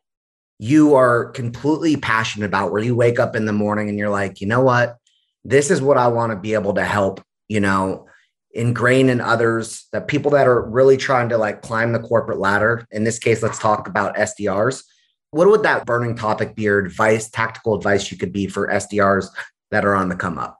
you 0.61 0.93
are 0.93 1.25
completely 1.31 1.97
passionate 1.97 2.45
about, 2.45 2.71
where 2.71 2.83
you 2.83 2.95
wake 2.95 3.19
up 3.19 3.35
in 3.35 3.45
the 3.45 3.51
morning 3.51 3.89
and 3.89 3.97
you're 3.97 4.11
like, 4.11 4.41
you 4.41 4.45
know 4.45 4.61
what? 4.61 4.95
This 5.43 5.71
is 5.71 5.81
what 5.81 5.97
I 5.97 6.07
want 6.07 6.33
to 6.33 6.37
be 6.37 6.53
able 6.53 6.75
to 6.75 6.83
help, 6.83 7.19
you 7.47 7.59
know, 7.59 8.07
ingrain 8.53 9.09
in 9.09 9.21
others 9.21 9.87
that 9.91 10.07
people 10.07 10.29
that 10.31 10.47
are 10.47 10.61
really 10.61 10.97
trying 10.97 11.29
to 11.29 11.37
like 11.39 11.63
climb 11.63 11.93
the 11.93 11.99
corporate 11.99 12.37
ladder. 12.37 12.85
In 12.91 13.03
this 13.03 13.17
case, 13.17 13.41
let's 13.41 13.57
talk 13.57 13.87
about 13.87 14.15
SDRs. 14.15 14.83
What 15.31 15.47
would 15.47 15.63
that 15.63 15.87
burning 15.87 16.15
topic 16.15 16.53
be 16.53 16.67
or 16.67 16.77
advice, 16.77 17.27
tactical 17.27 17.73
advice 17.73 18.11
you 18.11 18.19
could 18.19 18.31
be 18.31 18.45
for 18.45 18.67
SDRs 18.67 19.29
that 19.71 19.83
are 19.83 19.95
on 19.95 20.09
the 20.09 20.15
come 20.15 20.37
up? 20.37 20.59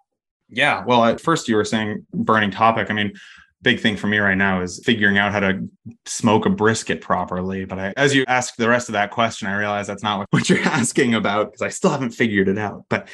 Yeah. 0.50 0.84
Well, 0.84 1.06
at 1.06 1.22
first 1.22 1.48
you 1.48 1.56
were 1.56 1.64
saying 1.64 2.08
burning 2.12 2.50
topic. 2.50 2.90
I 2.90 2.96
mean, 2.96 3.14
big 3.62 3.80
thing 3.80 3.96
for 3.96 4.08
me 4.08 4.18
right 4.18 4.38
now 4.38 4.62
is 4.62 4.82
figuring 4.84 5.18
out 5.18 5.32
how 5.32 5.40
to 5.40 5.70
smoke 6.06 6.46
a 6.46 6.50
brisket 6.50 7.02
properly. 7.02 7.66
But 7.66 7.80
I, 7.80 7.94
as 7.96 8.16
you 8.16 8.26
ask 8.28 8.56
the 8.56 8.70
rest 8.70 8.90
of 8.90 8.94
that 8.94 9.12
question, 9.12 9.48
I 9.48 9.56
realize 9.56 9.88
that's 9.88 10.04
not 10.04 10.28
what 10.32 10.50
you're 10.50 10.62
asking 10.64 11.14
about 11.16 11.48
because 11.48 11.62
I 11.62 11.70
still 11.70 11.92
haven't 11.92 12.12
figured 12.12 12.48
it 12.48 12.58
out. 12.58 12.86
But 12.90 13.08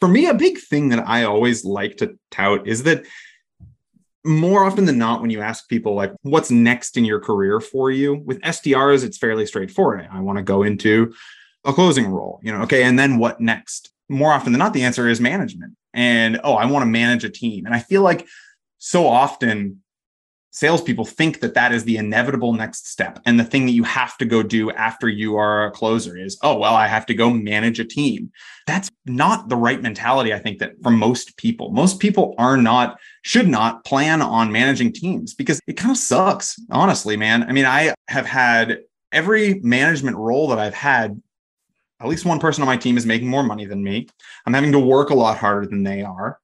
for 0.00 0.08
me, 0.08 0.26
a 0.26 0.34
big 0.34 0.58
thing 0.58 0.88
that 0.88 1.06
I 1.06 1.24
always 1.24 1.64
like 1.64 1.98
to 1.98 2.18
tout 2.30 2.66
is 2.66 2.82
that 2.84 3.04
more 4.24 4.64
often 4.64 4.84
than 4.84 4.98
not, 4.98 5.20
when 5.20 5.30
you 5.30 5.40
ask 5.40 5.68
people 5.68 5.94
like, 5.94 6.12
what's 6.22 6.50
next 6.50 6.96
in 6.96 7.04
your 7.04 7.20
career 7.20 7.60
for 7.60 7.90
you 7.90 8.14
with 8.14 8.40
SDRs, 8.40 9.04
it's 9.04 9.18
fairly 9.18 9.46
straightforward. 9.46 10.08
I 10.10 10.20
want 10.20 10.38
to 10.38 10.42
go 10.42 10.62
into 10.62 11.12
a 11.64 11.72
closing 11.72 12.08
role, 12.08 12.40
you 12.42 12.52
know, 12.52 12.62
okay. 12.62 12.84
And 12.84 12.98
then 12.98 13.18
what 13.18 13.40
next? 13.40 13.92
More 14.08 14.32
often 14.32 14.52
than 14.52 14.58
not, 14.58 14.74
the 14.74 14.82
answer 14.82 15.08
is 15.08 15.20
management. 15.20 15.74
And 15.94 16.40
oh, 16.44 16.54
I 16.54 16.66
want 16.66 16.82
to 16.82 16.86
manage 16.86 17.24
a 17.24 17.30
team. 17.30 17.66
And 17.66 17.74
I 17.74 17.80
feel 17.80 18.02
like 18.02 18.26
so 18.78 19.06
often 19.06 19.81
salespeople 20.52 21.06
think 21.06 21.40
that 21.40 21.54
that 21.54 21.72
is 21.72 21.84
the 21.84 21.96
inevitable 21.96 22.52
next 22.52 22.86
step. 22.86 23.18
And 23.24 23.40
the 23.40 23.44
thing 23.44 23.64
that 23.66 23.72
you 23.72 23.84
have 23.84 24.16
to 24.18 24.26
go 24.26 24.42
do 24.42 24.70
after 24.70 25.08
you 25.08 25.36
are 25.36 25.66
a 25.66 25.70
closer 25.70 26.16
is, 26.16 26.38
oh, 26.42 26.58
well, 26.58 26.74
I 26.74 26.86
have 26.86 27.06
to 27.06 27.14
go 27.14 27.30
manage 27.30 27.80
a 27.80 27.84
team. 27.84 28.30
That's 28.66 28.90
not 29.06 29.48
the 29.48 29.56
right 29.56 29.80
mentality, 29.80 30.32
I 30.32 30.38
think, 30.38 30.58
that 30.58 30.74
for 30.82 30.90
most 30.90 31.36
people. 31.38 31.72
Most 31.72 32.00
people 32.00 32.34
are 32.36 32.58
not, 32.58 32.98
should 33.22 33.48
not 33.48 33.84
plan 33.84 34.20
on 34.20 34.52
managing 34.52 34.92
teams 34.92 35.34
because 35.34 35.58
it 35.66 35.78
kind 35.78 35.90
of 35.90 35.96
sucks, 35.96 36.60
honestly, 36.70 37.16
man. 37.16 37.44
I 37.44 37.52
mean, 37.52 37.66
I 37.66 37.94
have 38.08 38.26
had 38.26 38.80
every 39.10 39.54
management 39.60 40.18
role 40.18 40.48
that 40.48 40.58
I've 40.58 40.74
had. 40.74 41.20
At 41.98 42.08
least 42.08 42.24
one 42.24 42.40
person 42.40 42.62
on 42.62 42.66
my 42.66 42.76
team 42.76 42.96
is 42.96 43.06
making 43.06 43.28
more 43.28 43.44
money 43.44 43.64
than 43.64 43.82
me. 43.82 44.08
I'm 44.44 44.54
having 44.54 44.72
to 44.72 44.80
work 44.80 45.10
a 45.10 45.14
lot 45.14 45.38
harder 45.38 45.66
than 45.66 45.84
they 45.84 46.02
are. 46.02 46.40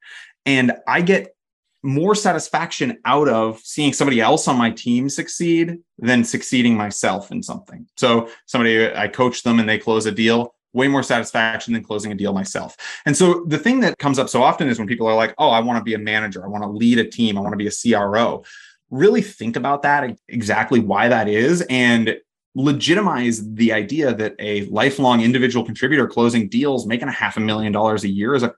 And 0.47 0.73
I 0.87 1.03
get 1.03 1.35
more 1.83 2.15
satisfaction 2.15 2.99
out 3.05 3.29
of 3.29 3.61
seeing 3.61 3.93
somebody 3.93 4.21
else 4.21 4.49
on 4.49 4.57
my 4.57 4.71
team 4.71 5.09
succeed 5.09 5.79
than 5.99 6.25
succeeding 6.25 6.77
myself 6.77 7.31
in 7.31 7.43
something. 7.43 7.87
So 7.97 8.29
somebody 8.47 8.93
I 8.93 9.09
coach 9.09 9.43
them 9.43 9.61
and 9.61 9.69
they 9.69 9.79
close 9.79 10.07
a 10.07 10.13
deal, 10.13 10.55
way 10.73 10.89
more 10.89 11.03
satisfaction 11.03 11.75
than 11.75 11.85
closing 11.85 12.11
a 12.11 12.17
deal 12.17 12.33
myself. 12.33 12.77
And 13.07 13.17
so 13.17 13.45
the 13.47 13.59
thing 13.59 13.81
that 13.81 13.99
comes 13.99 14.19
up 14.19 14.29
so 14.29 14.43
often 14.43 14.69
is 14.69 14.79
when 14.79 14.89
people 14.89 15.07
are 15.07 15.15
like, 15.15 15.35
"Oh, 15.39 15.51
I 15.51 15.61
want 15.61 15.79
to 15.79 15.85
be 15.85 15.95
a 15.95 15.99
manager, 15.99 16.45
I 16.45 16.49
want 16.49 16.65
to 16.65 16.71
lead 16.71 16.99
a 16.99 17.05
team, 17.05 17.39
I 17.39 17.41
want 17.41 17.53
to 17.53 17.57
be 17.57 17.69
a 17.69 17.71
CRO." 17.71 18.45
Really 18.91 19.23
think 19.23 19.57
about 19.57 19.83
that 19.83 20.17
exactly 20.29 20.81
why 20.81 21.09
that 21.09 21.29
is 21.29 21.65
and 21.71 22.17
legitimize 22.55 23.55
the 23.55 23.73
idea 23.73 24.13
that 24.15 24.35
a 24.41 24.65
lifelong 24.65 25.21
individual 25.21 25.65
contributor 25.65 26.09
closing 26.09 26.49
deals 26.49 26.87
making 26.87 27.07
a 27.07 27.13
half 27.13 27.37
a 27.37 27.41
million 27.41 27.73
dollars 27.73 28.03
a 28.03 28.09
year 28.09 28.35
is 28.35 28.43
a 28.43 28.53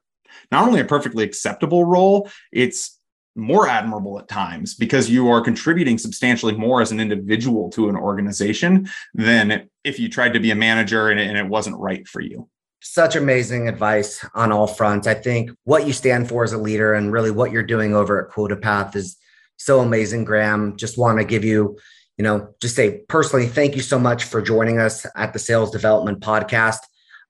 not 0.50 0.66
only 0.66 0.80
a 0.80 0.84
perfectly 0.84 1.24
acceptable 1.24 1.84
role, 1.84 2.30
it's 2.52 2.99
more 3.36 3.68
admirable 3.68 4.18
at 4.18 4.28
times 4.28 4.74
because 4.74 5.08
you 5.08 5.28
are 5.28 5.40
contributing 5.40 5.98
substantially 5.98 6.54
more 6.56 6.80
as 6.80 6.92
an 6.92 7.00
individual 7.00 7.70
to 7.70 7.88
an 7.88 7.96
organization 7.96 8.88
than 9.14 9.68
if 9.84 9.98
you 9.98 10.08
tried 10.08 10.32
to 10.32 10.40
be 10.40 10.50
a 10.50 10.54
manager 10.54 11.08
and 11.08 11.20
it, 11.20 11.28
and 11.28 11.38
it 11.38 11.46
wasn't 11.46 11.76
right 11.78 12.06
for 12.08 12.20
you. 12.20 12.48
Such 12.82 13.14
amazing 13.14 13.68
advice 13.68 14.24
on 14.34 14.52
all 14.52 14.66
fronts. 14.66 15.06
I 15.06 15.14
think 15.14 15.50
what 15.64 15.86
you 15.86 15.92
stand 15.92 16.28
for 16.28 16.44
as 16.44 16.52
a 16.52 16.58
leader 16.58 16.94
and 16.94 17.12
really 17.12 17.30
what 17.30 17.52
you're 17.52 17.62
doing 17.62 17.94
over 17.94 18.26
at 18.26 18.34
QuotaPath 18.34 18.96
is 18.96 19.16
so 19.58 19.80
amazing, 19.80 20.24
Graham. 20.24 20.76
Just 20.76 20.96
want 20.98 21.18
to 21.18 21.24
give 21.24 21.44
you, 21.44 21.78
you 22.16 22.24
know, 22.24 22.48
just 22.60 22.74
say 22.74 23.02
personally, 23.08 23.46
thank 23.46 23.76
you 23.76 23.82
so 23.82 23.98
much 23.98 24.24
for 24.24 24.40
joining 24.40 24.78
us 24.78 25.06
at 25.14 25.32
the 25.34 25.38
Sales 25.38 25.70
Development 25.70 26.20
Podcast. 26.20 26.78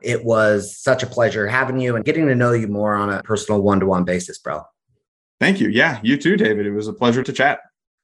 It 0.01 0.25
was 0.25 0.79
such 0.79 1.03
a 1.03 1.07
pleasure 1.07 1.47
having 1.47 1.81
you 1.81 1.97
and 1.97 2.05
getting 2.05 2.27
to 2.29 2.35
know 2.35 2.53
you 2.53 2.69
more 2.69 2.95
on 2.95 3.11
a 3.11 3.23
personal 3.23 3.61
one 3.61 3.81
to 3.81 3.87
one 3.87 4.05
basis, 4.05 4.39
bro. 4.39 4.63
Thank 5.41 5.59
you. 5.59 5.69
Yeah, 5.69 5.99
you 6.03 6.17
too, 6.17 6.37
David. 6.37 6.67
It 6.67 6.73
was 6.73 6.87
a 6.87 6.93
pleasure 6.93 7.23
to 7.23 7.33
chat. 7.33 7.61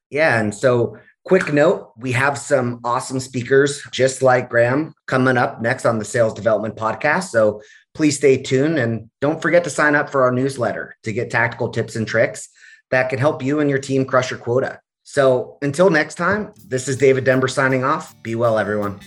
Yeah. 0.09 0.39
And 0.39 0.53
so, 0.53 0.97
quick 1.23 1.53
note 1.53 1.91
we 1.97 2.13
have 2.13 2.37
some 2.37 2.79
awesome 2.83 3.19
speakers 3.19 3.83
just 3.91 4.21
like 4.21 4.49
Graham 4.49 4.93
coming 5.07 5.37
up 5.37 5.61
next 5.61 5.85
on 5.85 5.99
the 5.99 6.05
Sales 6.05 6.33
Development 6.33 6.75
Podcast. 6.75 7.25
So, 7.25 7.61
please 7.93 8.17
stay 8.17 8.41
tuned 8.41 8.79
and 8.79 9.09
don't 9.21 9.41
forget 9.41 9.63
to 9.65 9.69
sign 9.69 9.95
up 9.95 10.09
for 10.09 10.23
our 10.23 10.31
newsletter 10.31 10.95
to 11.03 11.13
get 11.13 11.29
tactical 11.29 11.69
tips 11.69 11.95
and 11.95 12.07
tricks 12.07 12.49
that 12.91 13.09
can 13.09 13.19
help 13.19 13.43
you 13.43 13.59
and 13.59 13.69
your 13.69 13.79
team 13.79 14.05
crush 14.05 14.31
your 14.31 14.39
quota. 14.39 14.79
So, 15.03 15.57
until 15.61 15.89
next 15.89 16.15
time, 16.15 16.53
this 16.67 16.87
is 16.87 16.97
David 16.97 17.23
Dember 17.23 17.49
signing 17.49 17.83
off. 17.83 18.21
Be 18.23 18.35
well, 18.35 18.57
everyone. 18.57 18.99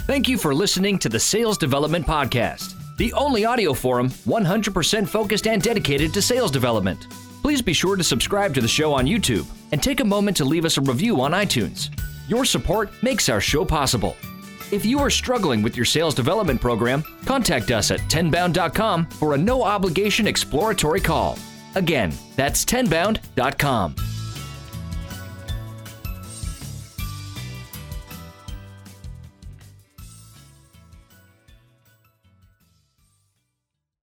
Thank 0.00 0.28
you 0.28 0.36
for 0.36 0.54
listening 0.54 0.98
to 1.00 1.08
the 1.08 1.20
Sales 1.20 1.58
Development 1.58 2.06
Podcast, 2.06 2.74
the 2.96 3.12
only 3.12 3.44
audio 3.44 3.72
forum 3.72 4.10
100% 4.10 5.08
focused 5.08 5.46
and 5.46 5.62
dedicated 5.62 6.12
to 6.14 6.22
sales 6.22 6.50
development. 6.50 7.06
Please 7.42 7.62
be 7.62 7.72
sure 7.72 7.96
to 7.96 8.04
subscribe 8.04 8.54
to 8.54 8.60
the 8.60 8.68
show 8.68 8.92
on 8.92 9.06
YouTube 9.06 9.46
and 9.72 9.82
take 9.82 10.00
a 10.00 10.04
moment 10.04 10.36
to 10.38 10.44
leave 10.44 10.64
us 10.64 10.76
a 10.76 10.82
review 10.82 11.20
on 11.20 11.32
iTunes. 11.32 11.90
Your 12.28 12.44
support 12.44 12.90
makes 13.02 13.28
our 13.28 13.40
show 13.40 13.64
possible. 13.64 14.16
If 14.70 14.84
you 14.84 14.98
are 14.98 15.10
struggling 15.10 15.62
with 15.62 15.76
your 15.76 15.86
sales 15.86 16.14
development 16.14 16.60
program, 16.60 17.02
contact 17.24 17.70
us 17.70 17.90
at 17.90 18.00
tenbound.com 18.00 19.06
for 19.06 19.34
a 19.34 19.38
no 19.38 19.62
obligation 19.62 20.26
exploratory 20.26 21.00
call. 21.00 21.38
Again, 21.74 22.12
that's 22.36 22.64
tenbound.com. 22.64 23.94